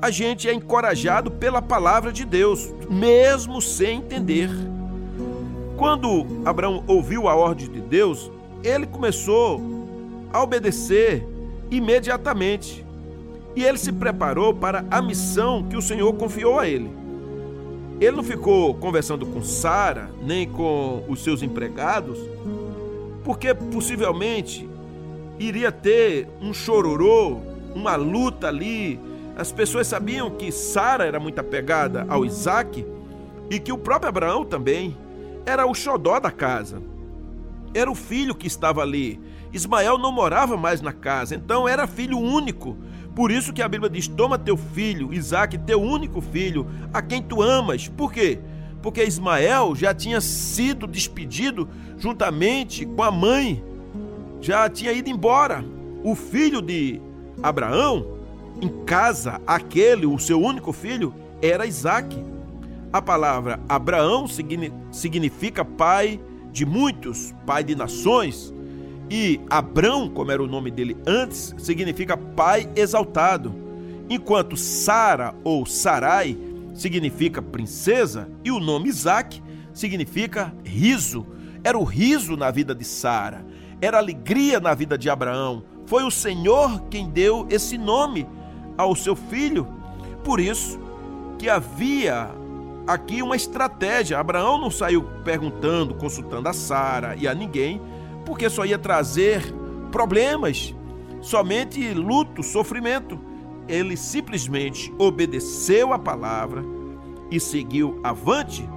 a 0.00 0.10
gente 0.10 0.48
é 0.48 0.52
encorajado 0.52 1.30
pela 1.30 1.62
palavra 1.62 2.12
de 2.12 2.24
Deus, 2.24 2.72
mesmo 2.90 3.60
sem 3.62 3.98
entender. 3.98 4.50
Quando 5.76 6.26
Abraão 6.44 6.84
ouviu 6.86 7.28
a 7.28 7.34
ordem 7.34 7.70
de 7.70 7.80
Deus, 7.80 8.30
ele 8.62 8.86
começou 8.86 9.60
a 10.32 10.42
obedecer 10.42 11.26
imediatamente. 11.70 12.84
E 13.54 13.64
ele 13.64 13.78
se 13.78 13.92
preparou 13.92 14.52
para 14.52 14.84
a 14.90 15.00
missão 15.00 15.62
que 15.62 15.76
o 15.76 15.82
Senhor 15.82 16.12
confiou 16.14 16.58
a 16.58 16.68
ele. 16.68 16.90
Ele 18.00 18.16
não 18.16 18.22
ficou 18.22 18.74
conversando 18.74 19.24
com 19.24 19.42
Sara, 19.42 20.10
nem 20.22 20.46
com 20.46 21.02
os 21.08 21.24
seus 21.24 21.42
empregados, 21.42 22.18
porque 23.24 23.54
possivelmente 23.54 24.68
iria 25.38 25.70
ter 25.70 26.28
um 26.40 26.52
chororô, 26.52 27.40
uma 27.74 27.96
luta 27.96 28.48
ali. 28.48 28.98
As 29.36 29.52
pessoas 29.52 29.86
sabiam 29.86 30.30
que 30.30 30.50
Sara 30.50 31.04
era 31.04 31.20
muito 31.20 31.38
apegada 31.38 32.06
ao 32.08 32.24
Isaac 32.24 32.84
e 33.50 33.60
que 33.60 33.72
o 33.72 33.78
próprio 33.78 34.08
Abraão 34.08 34.44
também 34.44 34.96
era 35.44 35.66
o 35.66 35.74
xodó 35.74 36.18
da 36.18 36.30
casa. 36.30 36.82
Era 37.74 37.90
o 37.90 37.94
filho 37.94 38.34
que 38.34 38.46
estava 38.46 38.80
ali. 38.82 39.20
Ismael 39.52 39.98
não 39.98 40.10
morava 40.10 40.56
mais 40.56 40.80
na 40.80 40.92
casa, 40.92 41.34
então 41.34 41.68
era 41.68 41.86
filho 41.86 42.18
único. 42.18 42.76
Por 43.14 43.30
isso 43.30 43.52
que 43.52 43.62
a 43.62 43.68
Bíblia 43.68 43.88
diz: 43.88 44.08
Toma 44.08 44.38
teu 44.38 44.56
filho, 44.56 45.12
Isaac, 45.12 45.56
teu 45.58 45.80
único 45.80 46.20
filho, 46.20 46.66
a 46.92 47.00
quem 47.00 47.22
tu 47.22 47.42
amas. 47.42 47.88
Por 47.88 48.12
quê? 48.12 48.40
Porque 48.82 49.04
Ismael 49.04 49.74
já 49.74 49.94
tinha 49.94 50.20
sido 50.20 50.86
despedido 50.86 51.68
juntamente 51.98 52.84
com 52.84 53.02
a 53.02 53.10
mãe 53.10 53.62
já 54.40 54.68
tinha 54.68 54.92
ido 54.92 55.08
embora. 55.08 55.64
O 56.02 56.14
filho 56.14 56.60
de 56.60 57.00
Abraão, 57.42 58.18
em 58.60 58.68
casa, 58.84 59.40
aquele, 59.46 60.06
o 60.06 60.18
seu 60.18 60.40
único 60.40 60.72
filho, 60.72 61.14
era 61.42 61.66
Isaac. 61.66 62.16
A 62.92 63.02
palavra 63.02 63.60
Abraão 63.68 64.26
significa 64.90 65.64
pai 65.64 66.20
de 66.52 66.64
muitos, 66.64 67.34
pai 67.44 67.64
de 67.64 67.74
nações. 67.74 68.54
E 69.10 69.40
Abrão, 69.50 70.08
como 70.08 70.32
era 70.32 70.42
o 70.42 70.46
nome 70.46 70.70
dele 70.70 70.96
antes, 71.06 71.54
significa 71.58 72.16
pai 72.16 72.68
exaltado. 72.74 73.54
Enquanto 74.08 74.56
Sara 74.56 75.34
ou 75.44 75.66
Sarai 75.66 76.38
significa 76.74 77.42
princesa 77.42 78.28
e 78.44 78.50
o 78.50 78.60
nome 78.60 78.88
Isaac 78.88 79.42
significa 79.74 80.54
riso. 80.64 81.26
Era 81.62 81.76
o 81.76 81.84
riso 81.84 82.36
na 82.36 82.50
vida 82.50 82.74
de 82.74 82.84
Sara 82.84 83.44
era 83.80 83.98
alegria 83.98 84.60
na 84.60 84.74
vida 84.74 84.96
de 84.96 85.10
Abraão. 85.10 85.62
Foi 85.86 86.04
o 86.04 86.10
Senhor 86.10 86.82
quem 86.90 87.08
deu 87.08 87.46
esse 87.50 87.78
nome 87.78 88.26
ao 88.76 88.94
seu 88.96 89.14
filho. 89.14 89.66
Por 90.24 90.40
isso 90.40 90.78
que 91.38 91.48
havia 91.48 92.30
aqui 92.86 93.22
uma 93.22 93.36
estratégia. 93.36 94.18
Abraão 94.18 94.58
não 94.58 94.70
saiu 94.70 95.02
perguntando, 95.24 95.94
consultando 95.94 96.48
a 96.48 96.52
Sara 96.52 97.16
e 97.16 97.28
a 97.28 97.34
ninguém, 97.34 97.80
porque 98.24 98.48
só 98.48 98.64
ia 98.64 98.78
trazer 98.78 99.42
problemas, 99.90 100.74
somente 101.20 101.92
luto, 101.92 102.42
sofrimento. 102.42 103.18
Ele 103.68 103.96
simplesmente 103.96 104.92
obedeceu 104.98 105.92
a 105.92 105.98
palavra 105.98 106.64
e 107.30 107.40
seguiu 107.40 108.00
avante. 108.02 108.68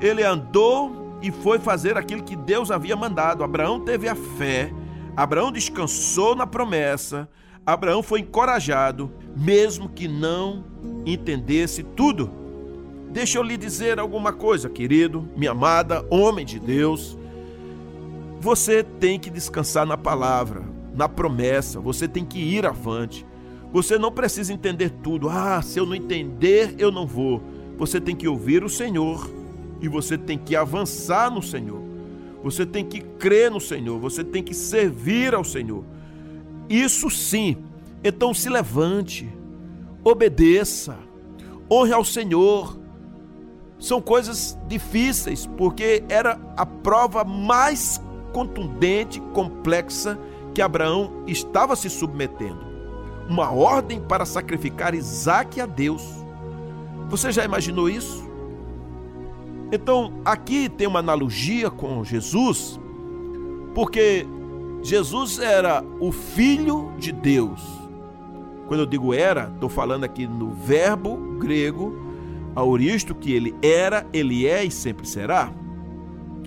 Ele 0.00 0.24
andou 0.24 1.01
e 1.22 1.30
foi 1.30 1.58
fazer 1.58 1.96
aquilo 1.96 2.24
que 2.24 2.34
Deus 2.34 2.70
havia 2.70 2.96
mandado. 2.96 3.44
Abraão 3.44 3.80
teve 3.80 4.08
a 4.08 4.14
fé, 4.14 4.72
Abraão 5.16 5.52
descansou 5.52 6.34
na 6.34 6.46
promessa, 6.46 7.28
Abraão 7.64 8.02
foi 8.02 8.20
encorajado, 8.20 9.10
mesmo 9.36 9.88
que 9.88 10.08
não 10.08 10.64
entendesse 11.06 11.82
tudo. 11.82 12.30
Deixa 13.10 13.38
eu 13.38 13.42
lhe 13.42 13.56
dizer 13.56 14.00
alguma 14.00 14.32
coisa, 14.32 14.68
querido, 14.68 15.28
minha 15.36 15.52
amada, 15.52 16.04
homem 16.10 16.44
de 16.44 16.58
Deus. 16.58 17.16
Você 18.40 18.82
tem 18.82 19.20
que 19.20 19.30
descansar 19.30 19.86
na 19.86 19.96
palavra, 19.96 20.62
na 20.92 21.08
promessa, 21.08 21.78
você 21.78 22.08
tem 22.08 22.24
que 22.24 22.38
ir 22.40 22.66
avante. 22.66 23.24
Você 23.72 23.96
não 23.96 24.10
precisa 24.10 24.52
entender 24.52 24.90
tudo. 24.90 25.28
Ah, 25.30 25.62
se 25.62 25.78
eu 25.78 25.86
não 25.86 25.94
entender, 25.94 26.74
eu 26.78 26.90
não 26.90 27.06
vou. 27.06 27.42
Você 27.78 28.00
tem 28.00 28.14
que 28.14 28.28
ouvir 28.28 28.62
o 28.64 28.68
Senhor 28.68 29.41
e 29.82 29.88
você 29.88 30.16
tem 30.16 30.38
que 30.38 30.54
avançar 30.54 31.30
no 31.30 31.42
Senhor. 31.42 31.82
Você 32.44 32.64
tem 32.64 32.84
que 32.84 33.00
crer 33.00 33.50
no 33.50 33.60
Senhor, 33.60 33.98
você 33.98 34.22
tem 34.22 34.42
que 34.42 34.54
servir 34.54 35.34
ao 35.34 35.44
Senhor. 35.44 35.84
Isso 36.68 37.10
sim. 37.10 37.56
Então 38.02 38.32
se 38.32 38.48
levante, 38.48 39.28
obedeça, 40.04 40.96
honre 41.70 41.92
ao 41.92 42.04
Senhor. 42.04 42.78
São 43.78 44.00
coisas 44.00 44.56
difíceis, 44.68 45.46
porque 45.46 46.04
era 46.08 46.40
a 46.56 46.64
prova 46.64 47.24
mais 47.24 48.00
contundente, 48.32 49.20
complexa 49.32 50.18
que 50.54 50.62
Abraão 50.62 51.24
estava 51.26 51.74
se 51.74 51.90
submetendo. 51.90 52.72
Uma 53.28 53.50
ordem 53.50 54.00
para 54.00 54.24
sacrificar 54.24 54.94
Isaac 54.94 55.60
a 55.60 55.66
Deus. 55.66 56.02
Você 57.08 57.32
já 57.32 57.44
imaginou 57.44 57.88
isso? 57.88 58.31
Então, 59.72 60.12
aqui 60.22 60.68
tem 60.68 60.86
uma 60.86 60.98
analogia 60.98 61.70
com 61.70 62.04
Jesus, 62.04 62.78
porque 63.74 64.26
Jesus 64.82 65.38
era 65.38 65.82
o 65.98 66.12
Filho 66.12 66.92
de 66.98 67.10
Deus. 67.10 67.62
Quando 68.68 68.80
eu 68.80 68.86
digo 68.86 69.14
era, 69.14 69.50
estou 69.54 69.70
falando 69.70 70.04
aqui 70.04 70.26
no 70.26 70.50
verbo 70.50 71.16
grego, 71.38 71.98
auristo, 72.54 73.14
que 73.14 73.32
ele 73.32 73.54
era, 73.62 74.06
ele 74.12 74.46
é 74.46 74.62
e 74.62 74.70
sempre 74.70 75.08
será. 75.08 75.50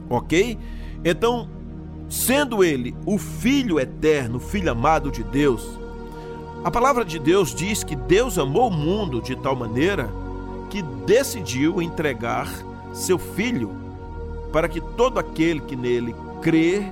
Ok? 0.08 0.60
Então, 1.04 1.50
sendo 2.08 2.64
ele 2.64 2.96
o 3.08 3.18
Filho 3.18 3.80
eterno, 3.80 4.40
Filho 4.40 4.72
amado 4.72 5.10
de 5.10 5.24
Deus, 5.24 5.80
a 6.64 6.70
palavra 6.70 7.04
de 7.04 7.18
Deus 7.18 7.56
diz 7.56 7.84
que 7.84 7.96
Deus 7.96 8.38
amou 8.38 8.68
o 8.68 8.74
mundo 8.74 9.20
de 9.20 9.36
tal 9.36 9.56
maneira 9.56 10.12
que 10.70 10.84
decidiu 11.08 11.82
entregar 11.82 12.48
seu 12.96 13.20
Filho, 13.20 13.72
para 14.52 14.70
que 14.70 14.80
todo 14.80 15.20
aquele 15.20 15.60
que 15.60 15.76
nele 15.76 16.16
crê 16.42 16.92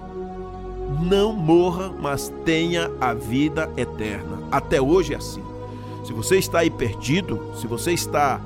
não 1.01 1.33
morra, 1.33 1.91
mas 1.99 2.31
tenha 2.43 2.91
a 2.99 3.13
vida 3.13 3.71
eterna. 3.77 4.39
Até 4.51 4.81
hoje 4.81 5.13
é 5.13 5.17
assim. 5.17 5.43
Se 6.05 6.11
você 6.11 6.37
está 6.37 6.59
aí 6.59 6.69
perdido, 6.69 7.41
se 7.55 7.65
você 7.65 7.93
está 7.93 8.41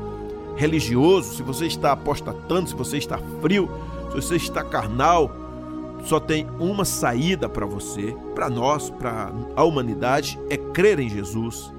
religioso, 0.55 1.35
se 1.35 1.43
você 1.43 1.65
está 1.65 1.91
apostatando, 1.91 2.69
se 2.69 2.75
você 2.75 2.97
está 2.97 3.17
frio, 3.41 3.69
se 4.09 4.15
você 4.15 4.35
está 4.35 4.63
carnal, 4.63 5.31
só 6.03 6.19
tem 6.19 6.47
uma 6.59 6.85
saída 6.85 7.49
para 7.49 7.65
você, 7.65 8.15
para 8.35 8.49
nós, 8.49 8.89
para 8.89 9.31
a 9.55 9.63
humanidade, 9.63 10.39
é 10.49 10.57
crer 10.57 10.99
em 10.99 11.09
Jesus, 11.09 11.73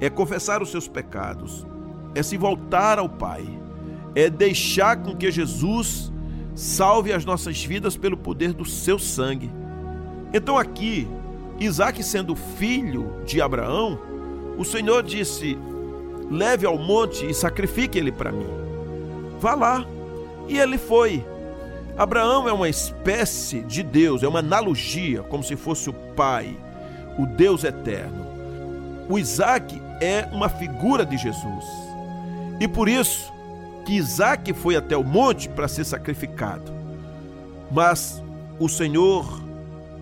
é 0.00 0.08
confessar 0.08 0.62
os 0.62 0.70
seus 0.70 0.88
pecados, 0.88 1.66
é 2.14 2.22
se 2.22 2.36
voltar 2.36 2.98
ao 2.98 3.08
Pai, 3.08 3.46
é 4.14 4.28
deixar 4.28 4.96
com 4.96 5.14
que 5.14 5.30
Jesus 5.30 6.12
salve 6.54 7.12
as 7.12 7.24
nossas 7.24 7.62
vidas 7.62 7.96
pelo 7.96 8.16
poder 8.16 8.52
do 8.52 8.64
seu 8.64 8.98
sangue. 8.98 9.50
Então 10.32 10.58
aqui, 10.58 11.08
Isaac 11.58 12.02
sendo 12.02 12.34
filho 12.34 13.22
de 13.24 13.40
Abraão, 13.40 13.98
o 14.58 14.64
Senhor 14.64 15.02
disse: 15.02 15.58
leve 16.30 16.66
ao 16.66 16.78
monte 16.78 17.28
e 17.28 17.34
sacrifique 17.34 17.98
ele 17.98 18.12
para 18.12 18.30
mim. 18.30 18.48
Vá 19.40 19.54
lá. 19.54 19.86
E 20.48 20.58
ele 20.58 20.78
foi. 20.78 21.24
Abraão 21.96 22.48
é 22.48 22.52
uma 22.52 22.68
espécie 22.68 23.60
de 23.60 23.82
Deus, 23.82 24.22
é 24.22 24.28
uma 24.28 24.38
analogia, 24.38 25.22
como 25.24 25.44
se 25.44 25.54
fosse 25.56 25.90
o 25.90 25.92
Pai, 25.92 26.56
o 27.18 27.26
Deus 27.26 27.64
eterno. 27.64 28.26
O 29.08 29.18
Isaac 29.18 29.80
é 30.00 30.26
uma 30.32 30.48
figura 30.48 31.04
de 31.04 31.18
Jesus. 31.18 31.64
E 32.60 32.68
por 32.68 32.88
isso, 32.88 33.32
que 33.90 33.96
Isaac 33.96 34.52
foi 34.52 34.76
até 34.76 34.96
o 34.96 35.02
monte 35.02 35.48
para 35.48 35.66
ser 35.66 35.84
sacrificado. 35.84 36.72
Mas 37.72 38.22
o 38.60 38.68
Senhor 38.68 39.42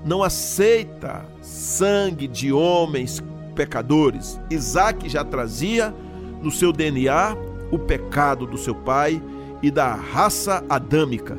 não 0.05 0.23
aceita 0.23 1.25
sangue 1.41 2.29
de 2.29 2.53
homens 2.53 3.23
pecadores. 3.55 4.39
Isaac 4.51 5.09
já 5.09 5.25
trazia 5.25 5.95
no 6.43 6.51
seu 6.51 6.71
DNA 6.71 7.35
o 7.73 7.79
pecado 7.79 8.47
do 8.47 8.59
seu 8.59 8.75
pai 8.75 9.23
e 9.63 9.71
da 9.71 9.95
raça 9.95 10.63
adâmica. 10.69 11.39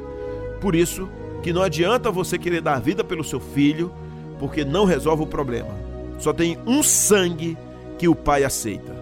Por 0.60 0.74
isso 0.74 1.08
que 1.44 1.54
não 1.54 1.62
adianta 1.62 2.10
você 2.10 2.36
querer 2.40 2.62
dar 2.62 2.82
vida 2.82 3.04
pelo 3.04 3.24
seu 3.24 3.40
filho, 3.40 3.94
porque 4.40 4.66
não 4.66 4.86
resolve 4.86 5.22
o 5.22 5.28
problema. 5.28 5.70
Só 6.18 6.34
tem 6.34 6.58
um 6.66 6.82
sangue 6.82 7.56
que 8.00 8.08
o 8.08 8.16
pai 8.16 8.44
aceita. 8.44 8.96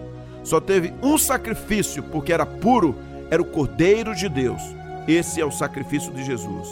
Só 0.44 0.60
teve 0.60 0.92
um 1.02 1.16
sacrifício 1.16 2.02
porque 2.02 2.30
era 2.30 2.44
puro 2.44 3.07
era 3.30 3.40
o 3.40 3.44
Cordeiro 3.44 4.14
de 4.14 4.28
Deus. 4.28 4.60
Esse 5.06 5.40
é 5.40 5.44
o 5.44 5.50
sacrifício 5.50 6.12
de 6.12 6.24
Jesus. 6.24 6.68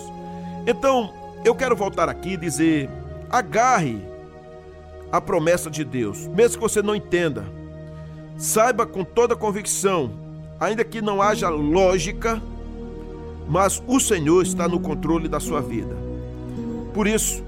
Então, 0.66 1.12
eu 1.44 1.54
quero 1.54 1.76
voltar 1.76 2.08
aqui 2.08 2.30
e 2.30 2.36
dizer: 2.36 2.90
agarre 3.30 4.00
a 5.10 5.20
promessa 5.20 5.70
de 5.70 5.84
Deus, 5.84 6.26
mesmo 6.28 6.58
que 6.58 6.62
você 6.62 6.82
não 6.82 6.94
entenda. 6.94 7.44
Saiba 8.36 8.84
com 8.84 9.02
toda 9.04 9.34
convicção, 9.34 10.10
ainda 10.60 10.84
que 10.84 11.00
não 11.00 11.22
haja 11.22 11.48
lógica, 11.48 12.42
mas 13.48 13.82
o 13.86 13.98
Senhor 13.98 14.42
está 14.42 14.68
no 14.68 14.80
controle 14.80 15.28
da 15.28 15.40
sua 15.40 15.60
vida. 15.62 15.96
Por 16.92 17.06
isso, 17.06 17.42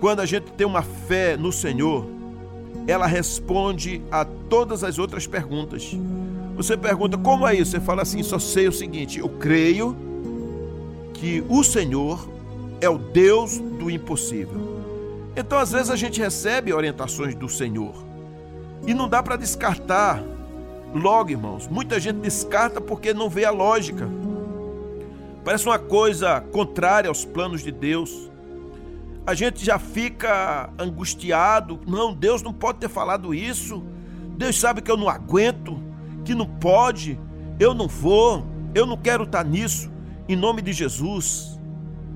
quando 0.00 0.20
a 0.20 0.26
gente 0.26 0.50
tem 0.52 0.66
uma 0.66 0.82
fé 0.82 1.36
no 1.36 1.52
Senhor, 1.52 2.06
ela 2.86 3.06
responde 3.06 4.00
a 4.10 4.24
todas 4.24 4.82
as 4.82 4.98
outras 4.98 5.26
perguntas. 5.26 5.94
Você 6.58 6.76
pergunta 6.76 7.16
como 7.16 7.46
é 7.46 7.54
isso? 7.54 7.70
Você 7.70 7.78
fala 7.78 8.02
assim: 8.02 8.20
só 8.20 8.36
sei 8.36 8.66
o 8.66 8.72
seguinte, 8.72 9.20
eu 9.20 9.28
creio 9.28 9.96
que 11.14 11.44
o 11.48 11.62
Senhor 11.62 12.28
é 12.80 12.90
o 12.90 12.98
Deus 12.98 13.58
do 13.58 13.88
impossível. 13.88 14.76
Então, 15.36 15.56
às 15.56 15.70
vezes, 15.70 15.88
a 15.88 15.94
gente 15.94 16.20
recebe 16.20 16.72
orientações 16.72 17.32
do 17.36 17.48
Senhor 17.48 17.94
e 18.84 18.92
não 18.92 19.08
dá 19.08 19.22
para 19.22 19.36
descartar 19.36 20.20
logo, 20.92 21.30
irmãos. 21.30 21.68
Muita 21.68 22.00
gente 22.00 22.16
descarta 22.16 22.80
porque 22.80 23.14
não 23.14 23.30
vê 23.30 23.44
a 23.44 23.52
lógica. 23.52 24.08
Parece 25.44 25.64
uma 25.64 25.78
coisa 25.78 26.40
contrária 26.40 27.08
aos 27.08 27.24
planos 27.24 27.62
de 27.62 27.70
Deus. 27.70 28.28
A 29.24 29.32
gente 29.32 29.64
já 29.64 29.78
fica 29.78 30.70
angustiado. 30.76 31.78
Não, 31.86 32.12
Deus 32.12 32.42
não 32.42 32.52
pode 32.52 32.78
ter 32.78 32.88
falado 32.88 33.32
isso. 33.32 33.80
Deus 34.36 34.58
sabe 34.58 34.82
que 34.82 34.90
eu 34.90 34.96
não 34.96 35.08
aguento 35.08 35.86
que 36.28 36.34
não 36.34 36.44
pode, 36.44 37.18
eu 37.58 37.72
não 37.72 37.88
vou, 37.88 38.44
eu 38.74 38.84
não 38.84 38.98
quero 38.98 39.24
estar 39.24 39.42
nisso, 39.42 39.90
em 40.28 40.36
nome 40.36 40.60
de 40.60 40.74
Jesus. 40.74 41.58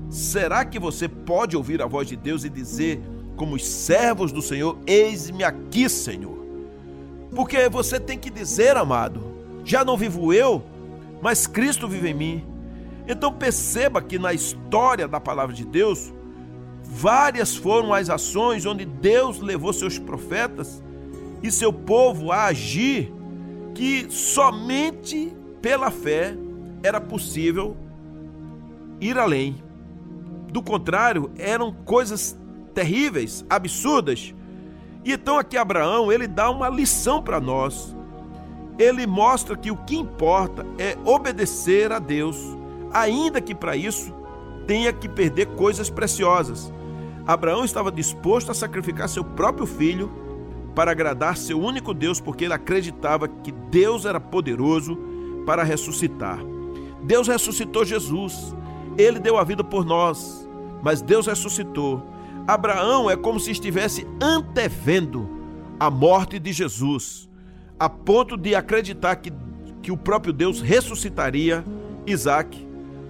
Será 0.07 0.63
que 0.63 0.77
você 0.77 1.07
pode 1.07 1.57
ouvir 1.57 1.81
a 1.81 1.87
voz 1.87 2.07
de 2.07 2.15
Deus 2.15 2.43
e 2.43 2.49
dizer, 2.49 3.01
como 3.35 3.55
os 3.55 3.65
servos 3.65 4.31
do 4.31 4.39
Senhor, 4.39 4.77
eis-me 4.85 5.43
aqui, 5.43 5.89
Senhor? 5.89 6.37
Porque 7.35 7.67
você 7.69 7.99
tem 7.99 8.19
que 8.19 8.29
dizer, 8.29 8.77
amado, 8.77 9.19
já 9.65 9.83
não 9.83 9.97
vivo 9.97 10.31
eu, 10.31 10.63
mas 11.19 11.47
Cristo 11.47 11.87
vive 11.87 12.09
em 12.09 12.13
mim. 12.13 12.45
Então 13.07 13.33
perceba 13.33 13.99
que 13.99 14.19
na 14.19 14.31
história 14.31 15.07
da 15.07 15.19
palavra 15.19 15.55
de 15.55 15.65
Deus, 15.65 16.13
várias 16.83 17.55
foram 17.55 17.91
as 17.91 18.11
ações 18.11 18.63
onde 18.63 18.85
Deus 18.85 19.39
levou 19.39 19.73
seus 19.73 19.97
profetas 19.97 20.83
e 21.41 21.49
seu 21.49 21.73
povo 21.73 22.31
a 22.31 22.43
agir 22.43 23.11
que 23.73 24.07
somente 24.09 25.35
pela 25.61 25.89
fé 25.89 26.35
era 26.83 26.99
possível 26.99 27.75
ir 28.99 29.17
além. 29.17 29.63
Do 30.51 30.61
contrário, 30.61 31.31
eram 31.37 31.73
coisas 31.73 32.37
terríveis, 32.73 33.45
absurdas. 33.49 34.33
E 35.03 35.13
então 35.13 35.37
aqui 35.37 35.57
Abraão, 35.57 36.11
ele 36.11 36.27
dá 36.27 36.49
uma 36.49 36.69
lição 36.69 37.21
para 37.21 37.39
nós. 37.39 37.95
Ele 38.77 39.05
mostra 39.05 39.55
que 39.55 39.71
o 39.71 39.77
que 39.77 39.95
importa 39.95 40.65
é 40.77 40.97
obedecer 41.05 41.91
a 41.91 41.99
Deus, 41.99 42.37
ainda 42.91 43.39
que 43.41 43.53
para 43.53 43.75
isso 43.75 44.13
tenha 44.65 44.91
que 44.91 45.07
perder 45.07 45.47
coisas 45.47 45.89
preciosas. 45.89 46.71
Abraão 47.25 47.63
estava 47.63 47.91
disposto 47.91 48.51
a 48.51 48.53
sacrificar 48.53 49.07
seu 49.07 49.23
próprio 49.23 49.65
filho 49.65 50.22
para 50.75 50.91
agradar 50.91 51.37
seu 51.37 51.59
único 51.59 51.93
Deus, 51.93 52.19
porque 52.19 52.45
ele 52.45 52.53
acreditava 52.53 53.27
que 53.27 53.51
Deus 53.51 54.05
era 54.05 54.19
poderoso 54.19 54.97
para 55.45 55.63
ressuscitar. 55.63 56.39
Deus 57.03 57.27
ressuscitou 57.27 57.85
Jesus. 57.85 58.55
ele 58.97 59.19
deu 59.19 59.37
a 59.37 59.43
vida 59.43 59.63
por 59.63 59.83
nós, 59.83 60.47
mas 60.81 61.01
Deus 61.01 61.25
ressuscitou. 61.25 62.03
Abraão 62.47 63.09
é 63.09 63.15
como 63.15 63.39
se 63.39 63.51
estivesse 63.51 64.07
antevendo 64.21 65.29
a 65.79 65.89
morte 65.89 66.37
de 66.37 66.51
Jesus, 66.53 67.29
a 67.79 67.89
ponto 67.89 68.37
de 68.37 68.53
acreditar 68.53 69.15
que, 69.15 69.33
que 69.81 69.91
o 69.91 69.97
próprio 69.97 70.31
Deus 70.31 70.61
ressuscitaria 70.61 71.63
Isaac, 72.05 72.67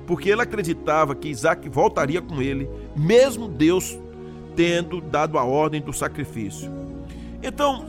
porque 0.07 0.29
ele 0.29 0.41
acreditava 0.41 1.15
que 1.15 1.27
Isaac 1.27 1.67
voltaria 1.67 2.21
com 2.21 2.41
ele, 2.41 2.69
mesmo 2.95 3.47
Deus 3.47 3.97
tendo 4.55 5.01
dado 5.01 5.37
a 5.37 5.43
ordem 5.43 5.81
do 5.81 5.91
sacrifício. 5.91 6.71
Então, 7.43 7.85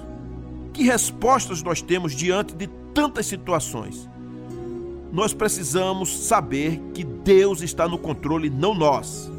que 0.73 0.83
respostas 0.83 1.63
nós 1.63 1.81
temos 1.81 2.13
diante 2.13 2.55
de 2.55 2.67
tantas 2.93 3.27
situações? 3.27 4.11
Nós 5.13 5.33
precisamos 5.33 6.27
saber 6.27 6.81
que 6.93 7.05
Deus 7.05 7.63
está 7.63 7.87
no 7.87 7.97
controle, 7.97 8.51
não 8.51 8.75
nós. 8.75 9.31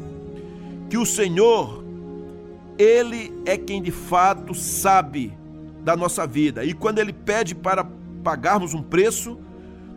Que 0.88 0.96
o 0.96 1.04
Senhor, 1.04 1.84
Ele 2.78 3.30
é 3.44 3.58
quem 3.58 3.82
de 3.82 3.90
fato 3.90 4.54
sabe 4.54 5.36
da 5.84 5.94
nossa 5.94 6.26
vida. 6.26 6.64
E 6.64 6.72
quando 6.72 6.98
Ele 6.98 7.12
pede 7.12 7.54
para 7.54 7.86
pagarmos 8.24 8.72
um 8.72 8.82
preço, 8.82 9.38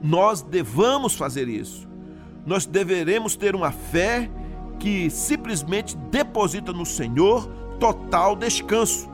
nós 0.03 0.41
devamos 0.41 1.15
fazer 1.15 1.47
isso. 1.47 1.87
Nós 2.45 2.65
deveremos 2.65 3.37
ter 3.37 3.55
uma 3.55 3.71
fé 3.71 4.29
que 4.79 5.09
simplesmente 5.09 5.95
deposita 6.11 6.73
no 6.73 6.85
Senhor 6.85 7.47
total 7.79 8.35
descanso. 8.35 9.09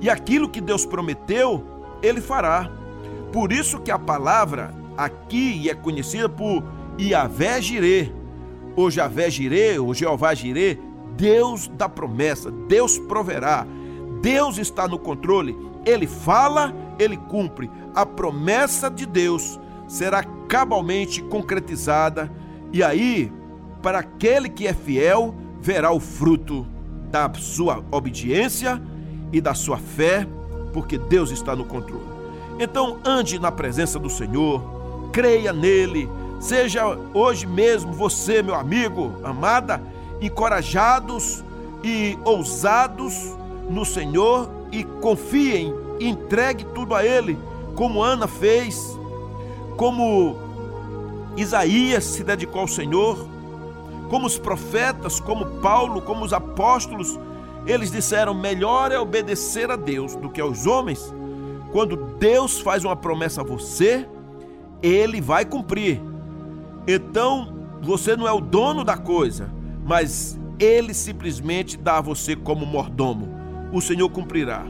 E 0.00 0.10
aquilo 0.10 0.48
que 0.48 0.60
Deus 0.60 0.84
prometeu, 0.84 1.64
ele 2.02 2.20
fará. 2.20 2.70
Por 3.32 3.52
isso 3.52 3.80
que 3.80 3.90
a 3.90 3.98
palavra 3.98 4.74
aqui 4.96 5.68
é 5.68 5.74
conhecida 5.74 6.28
por 6.28 6.62
Iavé 6.98 7.60
Jirê, 7.60 8.12
ou 8.76 8.90
Javé 8.90 9.30
Jirê, 9.30 9.78
ou 9.78 9.94
Jeová 9.94 10.34
Jirê, 10.34 10.78
Deus 11.16 11.68
da 11.68 11.88
promessa, 11.88 12.50
Deus 12.50 12.98
proverá. 12.98 13.66
Deus 14.20 14.58
está 14.58 14.88
no 14.88 14.98
controle, 14.98 15.56
ele 15.84 16.06
fala, 16.06 16.74
ele 16.98 17.16
cumpre. 17.16 17.70
A 17.94 18.06
promessa 18.06 18.90
de 18.90 19.06
Deus 19.06 19.60
será 19.86 20.24
cabalmente 20.48 21.22
concretizada, 21.22 22.32
e 22.72 22.82
aí 22.82 23.32
para 23.84 23.98
aquele 23.98 24.48
que 24.48 24.66
é 24.66 24.72
fiel, 24.72 25.34
verá 25.60 25.92
o 25.92 26.00
fruto 26.00 26.66
da 27.10 27.30
sua 27.34 27.84
obediência 27.90 28.80
e 29.32 29.40
da 29.40 29.54
sua 29.54 29.78
fé, 29.78 30.26
porque 30.72 30.98
Deus 30.98 31.30
está 31.30 31.54
no 31.54 31.64
controle. 31.64 32.04
Então, 32.58 32.98
ande 33.04 33.38
na 33.38 33.50
presença 33.50 33.98
do 33.98 34.08
Senhor, 34.08 34.62
creia 35.12 35.52
nele, 35.52 36.08
seja 36.40 36.86
hoje 37.12 37.46
mesmo 37.46 37.92
você, 37.92 38.42
meu 38.42 38.54
amigo, 38.54 39.12
amada, 39.24 39.80
encorajados 40.20 41.44
e 41.82 42.18
ousados 42.24 43.14
no 43.68 43.84
Senhor 43.84 44.48
e 44.70 44.84
confiem, 44.84 45.74
entregue 46.00 46.64
tudo 46.64 46.94
a 46.94 47.04
Ele, 47.04 47.38
como 47.74 48.02
Ana 48.02 48.26
fez, 48.26 48.96
como 49.76 50.36
Isaías 51.36 52.04
se 52.04 52.22
dedicou 52.22 52.62
ao 52.62 52.68
Senhor, 52.68 53.28
como 54.08 54.26
os 54.26 54.38
profetas, 54.38 55.18
como 55.18 55.60
Paulo, 55.60 56.00
como 56.02 56.24
os 56.24 56.32
apóstolos, 56.32 57.18
eles 57.66 57.90
disseram: 57.90 58.34
melhor 58.34 58.92
é 58.92 58.98
obedecer 58.98 59.70
a 59.70 59.76
Deus 59.76 60.14
do 60.16 60.28
que 60.28 60.40
aos 60.40 60.66
homens. 60.66 61.14
Quando 61.72 61.96
Deus 62.18 62.60
faz 62.60 62.84
uma 62.84 62.94
promessa 62.94 63.40
a 63.40 63.44
você, 63.44 64.06
ele 64.82 65.20
vai 65.20 65.44
cumprir. 65.44 66.00
Então, 66.86 67.52
você 67.82 68.16
não 68.16 68.28
é 68.28 68.32
o 68.32 68.40
dono 68.40 68.84
da 68.84 68.96
coisa, 68.96 69.50
mas 69.84 70.38
ele 70.58 70.94
simplesmente 70.94 71.76
dá 71.76 71.98
a 71.98 72.00
você 72.00 72.36
como 72.36 72.64
mordomo. 72.64 73.28
O 73.72 73.80
Senhor 73.80 74.08
cumprirá. 74.08 74.64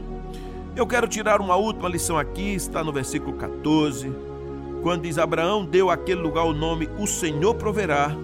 Eu 0.75 0.87
quero 0.87 1.07
tirar 1.07 1.39
uma 1.39 1.55
última 1.55 1.87
lição 1.87 2.17
aqui, 2.17 2.55
está 2.55 2.83
no 2.83 2.91
versículo 2.91 3.37
14, 3.37 4.11
quando 4.81 5.03
diz: 5.03 5.17
Abraão 5.17 5.63
deu 5.63 5.89
àquele 5.89 6.21
lugar 6.21 6.45
o 6.45 6.53
nome 6.53 6.89
O 6.97 7.05
Senhor 7.05 7.55
proverá 7.55 8.15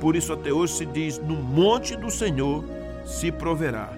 por 0.00 0.14
isso 0.14 0.32
até 0.32 0.52
hoje 0.52 0.74
se 0.74 0.86
diz: 0.86 1.18
no 1.18 1.36
monte 1.36 1.96
do 1.96 2.10
Senhor 2.10 2.64
se 3.04 3.30
proverá. 3.32 3.90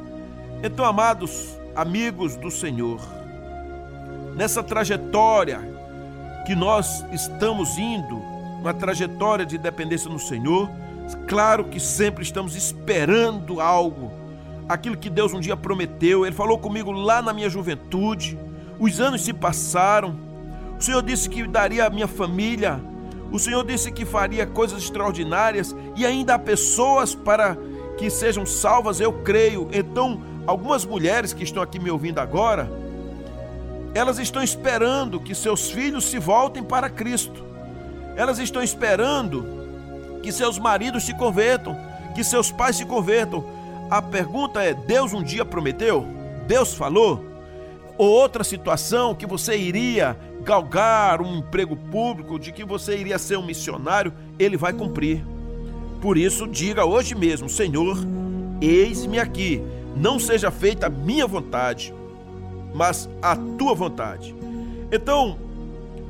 Então, 0.63 0.85
amados 0.85 1.59
amigos 1.75 2.37
do 2.37 2.51
Senhor, 2.51 3.01
nessa 4.37 4.63
trajetória 4.63 5.61
que 6.47 6.55
nós 6.55 7.05
estamos 7.13 7.79
indo, 7.79 8.17
uma 8.61 8.75
trajetória 8.75 9.47
de 9.47 9.57
dependência 9.57 10.11
no 10.11 10.19
Senhor, 10.19 10.69
claro 11.27 11.65
que 11.65 11.81
sempre 11.81 12.23
estamos 12.23 12.55
esperando 12.55 13.61
algo, 13.61 14.13
aquilo 14.69 14.97
que 14.97 15.09
Deus 15.09 15.33
um 15.33 15.41
dia 15.41 15.57
prometeu. 15.57 16.27
Ele 16.27 16.35
falou 16.35 16.59
comigo 16.59 16.91
lá 16.91 17.23
na 17.23 17.33
minha 17.33 17.49
juventude, 17.49 18.39
os 18.79 19.01
anos 19.01 19.23
se 19.23 19.33
passaram. 19.33 20.15
O 20.79 20.83
Senhor 20.83 21.03
disse 21.03 21.29
que 21.29 21.47
daria 21.47 21.87
a 21.87 21.91
minha 21.91 22.09
família 22.09 22.81
o 23.33 23.39
Senhor 23.39 23.65
disse 23.65 23.93
que 23.93 24.05
faria 24.05 24.45
coisas 24.45 24.83
extraordinárias 24.83 25.75
e 25.97 26.05
ainda 26.05 26.35
há 26.35 26.39
pessoas 26.39 27.15
para 27.15 27.57
que 27.97 28.11
sejam 28.11 28.45
salvas, 28.45 29.01
eu 29.01 29.13
creio. 29.13 29.69
Então, 29.73 30.21
algumas 30.51 30.85
mulheres 30.85 31.33
que 31.33 31.45
estão 31.45 31.63
aqui 31.63 31.79
me 31.79 31.91
ouvindo 31.91 32.19
agora, 32.19 32.69
elas 33.95 34.19
estão 34.19 34.43
esperando 34.43 35.21
que 35.21 35.33
seus 35.33 35.71
filhos 35.71 36.05
se 36.05 36.19
voltem 36.19 36.63
para 36.63 36.91
Cristo. 36.91 37.45
Elas 38.17 38.39
estão 38.41 38.61
esperando 38.61 39.47
que 40.23 40.33
seus 40.33 40.59
maridos 40.59 41.05
se 41.05 41.15
convertam, 41.15 41.77
que 42.17 42.25
seus 42.25 42.51
pais 42.51 42.77
se 42.77 42.85
convertam. 42.85 43.45
A 43.89 44.03
pergunta 44.03 44.61
é: 44.63 44.75
Deus 44.75 45.13
um 45.13 45.23
dia 45.23 45.45
prometeu? 45.45 46.05
Deus 46.49 46.75
falou? 46.75 47.25
Ou 47.97 48.09
outra 48.09 48.43
situação 48.43 49.15
que 49.15 49.27
você 49.27 49.57
iria 49.57 50.17
galgar 50.43 51.23
um 51.23 51.39
emprego 51.39 51.77
público, 51.77 52.41
de 52.41 52.51
que 52.51 52.65
você 52.65 52.97
iria 52.97 53.19
ser 53.19 53.37
um 53.37 53.47
missionário, 53.47 54.13
ele 54.37 54.57
vai 54.57 54.73
cumprir. 54.73 55.25
Por 56.01 56.19
isso, 56.19 56.49
diga 56.49 56.85
hoje 56.85 57.15
mesmo: 57.15 57.49
Senhor, 57.49 57.99
eis-me 58.61 59.21
aqui, 59.21 59.63
não 59.97 60.19
seja 60.19 60.51
feita 60.51 60.87
a 60.87 60.91
minha 60.91 61.27
vontade, 61.27 61.95
mas 62.75 63.09
a 63.21 63.37
tua 63.37 63.75
vontade. 63.75 64.35
Então, 64.93 65.39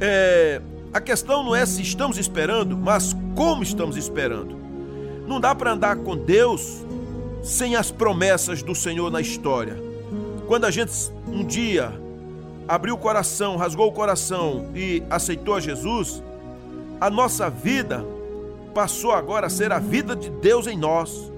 é, 0.01 0.61
a 0.93 1.01
questão 1.01 1.43
não 1.43 1.55
é 1.55 1.65
se 1.65 1.83
estamos 1.83 2.19
esperando, 2.19 2.77
mas 2.77 3.15
como 3.35 3.63
estamos 3.63 3.97
esperando. 3.97 4.57
Não 5.27 5.41
dá 5.41 5.55
para 5.55 5.73
andar 5.73 5.97
com 5.97 6.17
Deus 6.17 6.85
sem 7.43 7.77
as 7.77 7.91
promessas 7.91 8.63
do 8.63 8.75
Senhor 8.75 9.11
na 9.11 9.21
história. 9.21 9.77
Quando 10.47 10.65
a 10.65 10.71
gente 10.71 10.93
um 11.29 11.45
dia 11.45 11.93
abriu 12.67 12.95
o 12.95 12.99
coração, 12.99 13.57
rasgou 13.57 13.89
o 13.89 13.93
coração 13.93 14.71
e 14.75 15.03
aceitou 15.09 15.61
Jesus, 15.61 16.23
a 17.01 17.09
nossa 17.09 17.49
vida 17.49 18.05
passou 18.75 19.13
agora 19.13 19.47
a 19.47 19.51
ser 19.51 19.73
a 19.73 19.79
vida 19.79 20.15
de 20.15 20.31
Deus 20.31 20.67
em 20.67 20.77
nós. 20.77 21.31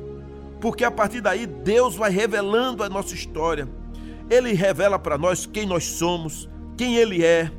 Porque 0.63 0.85
a 0.85 0.93
partir 0.93 1.21
daí 1.21 1.45
Deus 1.45 1.97
vai 1.97 2.13
revelando 2.13 2.85
a 2.85 2.89
nossa 2.89 3.15
história. 3.15 3.69
Ele 4.31 4.53
revela 4.53 4.97
para 4.97 5.19
nós 5.19 5.45
quem 5.45 5.67
nós 5.67 5.85
somos, 5.85 6.49
quem 6.77 6.95
Ele 6.95 7.25
é, 7.25 7.51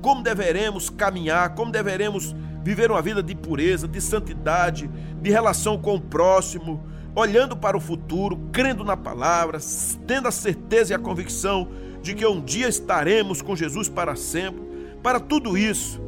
como 0.00 0.22
deveremos 0.22 0.88
caminhar, 0.88 1.54
como 1.54 1.70
deveremos 1.70 2.34
viver 2.64 2.90
uma 2.90 3.02
vida 3.02 3.22
de 3.22 3.34
pureza, 3.34 3.86
de 3.86 4.00
santidade, 4.00 4.88
de 5.20 5.30
relação 5.30 5.76
com 5.76 5.96
o 5.96 6.00
próximo, 6.00 6.82
olhando 7.14 7.54
para 7.54 7.76
o 7.76 7.80
futuro, 7.80 8.38
crendo 8.50 8.82
na 8.82 8.96
palavra, 8.96 9.58
tendo 10.06 10.26
a 10.26 10.32
certeza 10.32 10.94
e 10.94 10.96
a 10.96 10.98
convicção 10.98 11.68
de 12.00 12.14
que 12.14 12.26
um 12.26 12.40
dia 12.40 12.66
estaremos 12.66 13.42
com 13.42 13.54
Jesus 13.54 13.90
para 13.90 14.16
sempre. 14.16 14.62
Para 15.02 15.20
tudo 15.20 15.58
isso, 15.58 16.00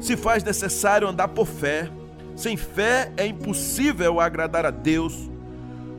se 0.00 0.16
faz 0.16 0.44
necessário 0.44 1.08
andar 1.08 1.28
por 1.28 1.46
fé. 1.46 1.90
Sem 2.36 2.56
fé 2.56 3.12
é 3.16 3.26
impossível 3.26 4.20
agradar 4.20 4.64
a 4.64 4.70
Deus. 4.70 5.33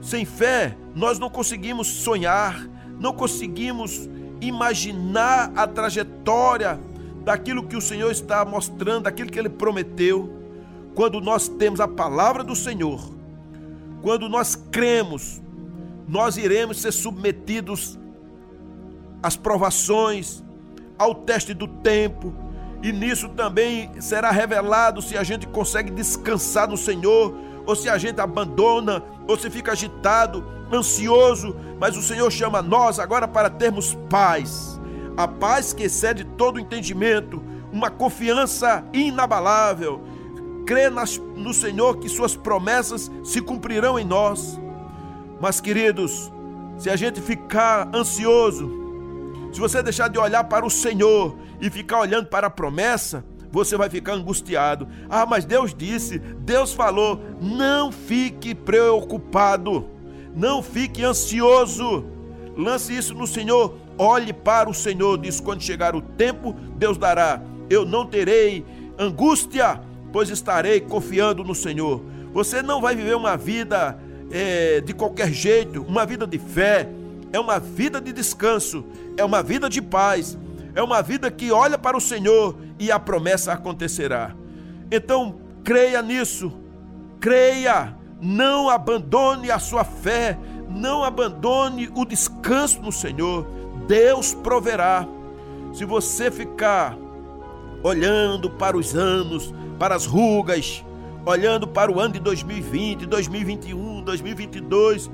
Sem 0.05 0.23
fé, 0.23 0.77
nós 0.93 1.17
não 1.17 1.31
conseguimos 1.31 1.87
sonhar, 1.87 2.69
não 2.99 3.11
conseguimos 3.11 4.07
imaginar 4.39 5.51
a 5.55 5.65
trajetória 5.65 6.79
daquilo 7.23 7.65
que 7.65 7.75
o 7.75 7.81
Senhor 7.81 8.11
está 8.11 8.45
mostrando, 8.45 9.05
daquilo 9.05 9.31
que 9.31 9.39
ele 9.39 9.49
prometeu. 9.49 10.31
Quando 10.93 11.19
nós 11.19 11.47
temos 11.47 11.79
a 11.79 11.87
palavra 11.87 12.43
do 12.43 12.55
Senhor, 12.55 13.01
quando 14.03 14.29
nós 14.29 14.55
cremos, 14.55 15.41
nós 16.07 16.37
iremos 16.37 16.81
ser 16.81 16.91
submetidos 16.91 17.97
as 19.23 19.35
provações, 19.35 20.43
ao 20.99 21.15
teste 21.15 21.51
do 21.51 21.67
tempo, 21.67 22.31
e 22.83 22.91
nisso 22.91 23.27
também 23.29 23.89
será 23.99 24.29
revelado 24.29 25.01
se 25.01 25.17
a 25.17 25.23
gente 25.23 25.47
consegue 25.47 25.89
descansar 25.89 26.69
no 26.69 26.77
Senhor, 26.77 27.35
ou 27.65 27.75
se 27.75 27.89
a 27.89 27.97
gente 27.97 28.21
abandona, 28.21 29.03
se 29.39 29.49
fica 29.49 29.71
agitado, 29.71 30.45
ansioso, 30.71 31.55
mas 31.79 31.97
o 31.97 32.01
Senhor 32.01 32.31
chama 32.31 32.61
nós 32.61 32.99
agora 32.99 33.27
para 33.27 33.49
termos 33.49 33.97
paz, 34.09 34.79
a 35.17 35.27
paz 35.27 35.73
que 35.73 35.83
excede 35.83 36.23
todo 36.23 36.59
entendimento, 36.59 37.41
uma 37.71 37.89
confiança 37.89 38.85
inabalável, 38.93 40.01
crê 40.65 40.89
nas, 40.89 41.17
no 41.17 41.53
Senhor 41.53 41.97
que 41.97 42.09
suas 42.09 42.35
promessas 42.35 43.11
se 43.23 43.41
cumprirão 43.41 43.99
em 43.99 44.05
nós. 44.05 44.59
Mas, 45.39 45.59
queridos, 45.59 46.31
se 46.77 46.89
a 46.89 46.95
gente 46.95 47.21
ficar 47.21 47.89
ansioso, 47.93 48.71
se 49.51 49.59
você 49.59 49.81
deixar 49.81 50.09
de 50.09 50.17
olhar 50.17 50.43
para 50.45 50.65
o 50.65 50.69
Senhor 50.69 51.35
e 51.61 51.69
ficar 51.69 51.99
olhando 51.99 52.27
para 52.27 52.47
a 52.47 52.49
promessa, 52.49 53.23
você 53.55 53.77
vai 53.77 53.89
ficar 53.89 54.15
angustiado. 54.15 54.85
Ah, 55.09 55.25
mas 55.25 55.45
Deus 55.45 55.73
disse, 55.73 56.19
Deus 56.19 56.73
falou, 56.73 57.21
não 57.41 57.89
fique 57.89 58.53
preocupado, 58.53 59.85
não 60.35 60.61
fique 60.61 61.01
ansioso. 61.05 62.03
Lance 62.57 62.93
isso 62.93 63.13
no 63.13 63.25
Senhor, 63.25 63.77
olhe 63.97 64.33
para 64.33 64.69
o 64.69 64.73
Senhor, 64.73 65.17
diz 65.17 65.39
quando 65.39 65.61
chegar 65.61 65.95
o 65.95 66.01
tempo, 66.01 66.53
Deus 66.75 66.97
dará. 66.97 67.41
Eu 67.69 67.85
não 67.85 68.05
terei 68.05 68.65
angústia, 68.99 69.79
pois 70.11 70.29
estarei 70.29 70.81
confiando 70.81 71.41
no 71.41 71.55
Senhor. 71.55 72.03
Você 72.33 72.61
não 72.61 72.81
vai 72.81 72.93
viver 72.93 73.15
uma 73.15 73.37
vida 73.37 73.97
é, 74.31 74.81
de 74.81 74.93
qualquer 74.93 75.31
jeito, 75.31 75.81
uma 75.83 76.05
vida 76.05 76.27
de 76.27 76.37
fé, 76.37 76.89
é 77.31 77.39
uma 77.39 77.57
vida 77.57 78.01
de 78.01 78.11
descanso, 78.11 78.83
é 79.15 79.23
uma 79.23 79.41
vida 79.41 79.69
de 79.69 79.81
paz, 79.81 80.37
é 80.75 80.83
uma 80.83 81.01
vida 81.01 81.31
que 81.31 81.51
olha 81.51 81.77
para 81.77 81.95
o 81.95 82.01
Senhor 82.01 82.57
e 82.77 82.91
a 82.91 82.99
promessa 82.99 83.53
acontecerá. 83.53 84.35
Então, 84.91 85.39
creia 85.63 86.01
nisso, 86.01 86.51
creia, 87.19 87.95
não 88.21 88.69
abandone 88.69 89.49
a 89.49 89.57
sua 89.57 89.85
fé, 89.85 90.37
não 90.69 91.03
abandone 91.03 91.89
o 91.95 92.05
descanso 92.05 92.81
no 92.81 92.91
Senhor. 92.91 93.47
Deus 93.87 94.33
proverá. 94.33 95.07
Se 95.73 95.85
você 95.85 96.29
ficar 96.29 96.97
olhando 97.81 98.49
para 98.49 98.77
os 98.77 98.95
anos, 98.95 99.53
para 99.79 99.95
as 99.95 100.05
rugas, 100.05 100.83
olhando 101.25 101.67
para 101.67 101.91
o 101.91 101.99
ano 101.99 102.13
de 102.13 102.19
2020, 102.19 103.05
2021, 103.05 104.01
2022, 104.03 105.09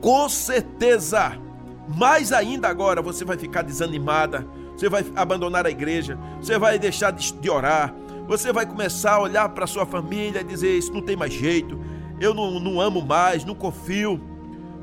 com 0.00 0.28
certeza, 0.28 1.32
mais 1.88 2.32
ainda 2.32 2.68
agora 2.68 3.00
você 3.00 3.24
vai 3.24 3.36
ficar 3.36 3.62
desanimada, 3.62 4.46
você 4.76 4.88
vai 4.88 5.04
abandonar 5.14 5.66
a 5.66 5.70
igreja, 5.70 6.18
você 6.40 6.58
vai 6.58 6.78
deixar 6.78 7.12
de 7.12 7.50
orar, 7.50 7.94
você 8.26 8.52
vai 8.52 8.66
começar 8.66 9.14
a 9.14 9.20
olhar 9.20 9.48
para 9.50 9.66
sua 9.66 9.86
família 9.86 10.40
e 10.40 10.44
dizer: 10.44 10.76
Isso 10.76 10.92
não 10.92 11.02
tem 11.02 11.16
mais 11.16 11.32
jeito, 11.32 11.78
eu 12.20 12.34
não, 12.34 12.58
não 12.58 12.80
amo 12.80 13.02
mais, 13.02 13.44
não 13.44 13.54
confio. 13.54 14.20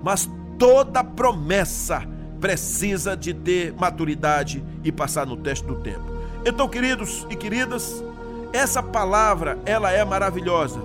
Mas 0.04 0.30
toda 0.58 1.04
promessa 1.04 2.04
precisa 2.40 3.16
de 3.16 3.34
ter 3.34 3.74
maturidade 3.74 4.64
e 4.84 4.92
passar 4.92 5.26
no 5.26 5.38
teste 5.38 5.66
do 5.66 5.76
tempo. 5.76 6.02
Então, 6.44 6.68
queridos 6.68 7.28
e 7.30 7.36
queridas, 7.36 8.04
essa 8.52 8.82
palavra, 8.82 9.60
ela 9.66 9.92
é 9.92 10.04
maravilhosa. 10.04 10.82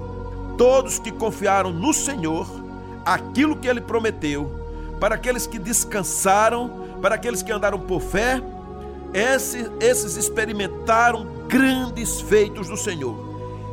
Todos 0.59 0.99
que 0.99 1.11
confiaram 1.11 1.73
no 1.73 1.93
Senhor, 1.95 2.47
aquilo 3.05 3.57
que 3.57 3.67
ele 3.67 3.81
prometeu, 3.81 4.51
para 5.01 5.15
aqueles 5.15 5.47
que 5.47 5.59
descansaram, 5.59 6.71
para 7.01 7.15
aqueles 7.15 7.43
que 7.43 7.53
andaram 7.53 7.79
por 7.79 8.01
fé, 8.01 8.43
esses, 9.13 9.71
esses 9.81 10.17
experimentaram 10.17 11.27
grandes 11.49 12.21
feitos 12.21 12.69
do 12.69 12.77
Senhor. 12.77 13.17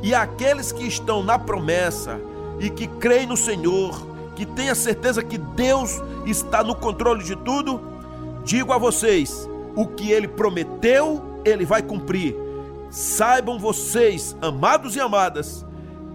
E 0.02 0.13
aqueles 0.13 0.72
que 0.72 0.86
estão 0.86 1.24
na 1.24 1.39
promessa 1.39 2.19
e 2.60 2.69
que 2.69 2.88
creem 2.88 3.28
no 3.28 3.38
Senhor, 3.38 4.06
que 4.36 4.46
têm 4.46 4.69
a 4.69 4.76
certeza 4.76 5.24
que 5.24 5.38
Deus 5.38 6.02
está 6.26 6.63
no 6.63 6.76
controle 6.76 7.24
de 7.24 7.36
tudo, 7.36 7.82
digo 8.43 8.74
a 8.74 8.78
vocês: 8.78 9.48
o 9.76 9.88
que 9.88 10.12
ele 10.12 10.28
prometeu, 10.28 11.22
ele 11.46 11.65
vai 11.65 11.82
cumprir. 11.82 12.36
Saibam 12.89 13.58
vocês, 13.58 14.36
amados 14.41 14.96
e 14.96 15.00
amadas, 15.00 15.65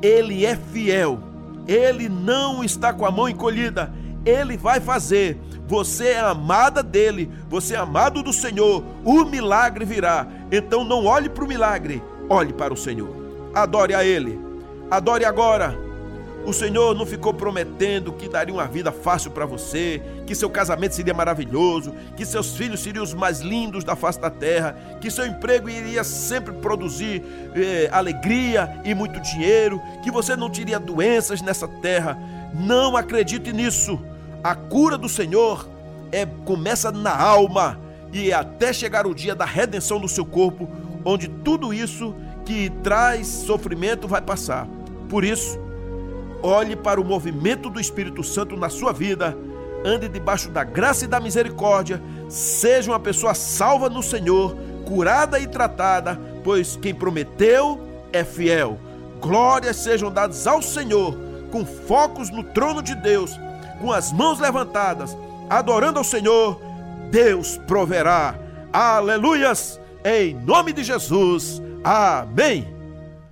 ele 0.01 0.45
é 0.45 0.55
fiel. 0.55 1.19
Ele 1.67 2.09
não 2.09 2.65
está 2.65 2.93
com 2.93 3.05
a 3.05 3.11
mão 3.11 3.29
encolhida. 3.29 3.93
Ele 4.25 4.57
vai 4.57 4.81
fazer. 4.81 5.39
Você 5.69 6.09
é 6.09 6.19
amada 6.19 6.83
dele, 6.83 7.31
você 7.49 7.75
é 7.75 7.79
amado 7.79 8.23
do 8.23 8.33
Senhor. 8.33 8.83
O 9.05 9.25
milagre 9.25 9.85
virá. 9.85 10.27
Então 10.51 10.83
não 10.83 11.05
olhe 11.05 11.29
para 11.29 11.45
o 11.45 11.49
milagre, 11.49 12.03
olhe 12.29 12.53
para 12.53 12.75
o 12.75 12.77
Senhor. 12.77 13.15
Adore 13.55 13.95
a 13.95 14.03
ele. 14.03 14.41
Adore 14.91 15.25
agora 15.25 15.89
o 16.49 16.53
Senhor 16.55 16.95
não 16.95 17.05
ficou 17.05 17.35
prometendo 17.35 18.11
que 18.11 18.27
daria 18.27 18.55
uma 18.55 18.67
vida 18.67 18.91
fácil 18.91 19.31
para 19.31 19.45
você, 19.45 20.03
que 20.27 20.35
seu 20.35 20.49
casamento 20.49 20.95
seria 20.95 21.13
maravilhoso, 21.13 21.95
que 22.17 22.25
seus 22.25 22.57
filhos 22.57 22.81
seriam 22.81 23.05
os 23.05 23.13
mais 23.13 23.41
lindos 23.41 23.85
da 23.85 23.95
face 23.95 24.19
da 24.19 24.31
terra, 24.31 24.75
que 24.99 25.11
seu 25.11 25.27
emprego 25.27 25.69
iria 25.69 26.03
sempre 26.03 26.55
produzir 26.55 27.23
eh, 27.55 27.91
alegria 27.93 28.81
e 28.83 28.95
muito 28.95 29.21
dinheiro, 29.21 29.79
que 30.03 30.11
você 30.11 30.35
não 30.37 30.49
teria 30.49 30.79
doenças 30.79 31.43
nessa 31.43 31.69
terra. 31.69 32.19
Não 32.55 32.97
acredite 32.97 33.53
nisso. 33.53 34.01
A 34.43 34.55
cura 34.55 34.97
do 34.97 35.09
Senhor 35.09 35.69
é 36.13 36.27
começa 36.27 36.91
na 36.91 37.17
alma 37.17 37.79
e 38.13 38.31
é 38.31 38.35
até 38.35 38.73
chegar 38.73 39.07
o 39.07 39.15
dia 39.15 39.35
da 39.35 39.45
redenção 39.45 40.01
do 40.01 40.09
seu 40.09 40.25
corpo, 40.25 40.69
onde 41.05 41.29
tudo 41.29 41.75
isso 41.75 42.15
que 42.45 42.71
traz 42.83 43.27
sofrimento 43.27 44.09
vai 44.09 44.23
passar. 44.23 44.67
Por 45.09 45.25
isso, 45.25 45.59
Olhe 46.43 46.77
para 46.77 47.01
o 47.01 47.05
movimento 47.05 47.69
do 47.69 47.81
Espírito 47.81 48.23
Santo 48.23 48.57
na 48.57 48.69
sua 48.69 48.93
vida. 48.93 49.37
Ande 49.85 50.09
debaixo 50.09 50.49
da 50.51 50.63
graça 50.63 51.05
e 51.05 51.09
da 51.09 51.19
misericórdia. 51.19 52.01
Seja 52.29 52.91
uma 52.91 53.01
pessoa 53.01 53.35
salva 53.35 53.89
no 53.89 54.03
Senhor, 54.03 54.57
curada 54.87 55.41
e 55.41 55.47
tratada, 55.47 56.19
pois 56.45 56.77
quem 56.77 56.95
prometeu 56.95 57.81
é 58.13 58.23
fiel. 58.23 58.79
Glórias 59.21 59.77
sejam 59.77 60.13
dadas 60.13 60.47
ao 60.47 60.63
Senhor, 60.63 61.17
com 61.51 61.65
focos 61.65 62.31
no 62.31 62.45
trono 62.45 62.83
de 62.83 62.95
Deus, 62.95 63.33
com 63.81 63.93
as 63.93 64.13
mãos 64.13 64.39
levantadas, 64.39 65.17
adorando 65.49 65.99
ao 65.99 66.05
Senhor. 66.05 66.61
Deus 67.11 67.59
proverá. 67.67 68.35
Aleluias! 68.73 69.81
Em 70.05 70.35
nome 70.35 70.73
de 70.73 70.85
Jesus. 70.85 71.61
Amém. 71.83 72.78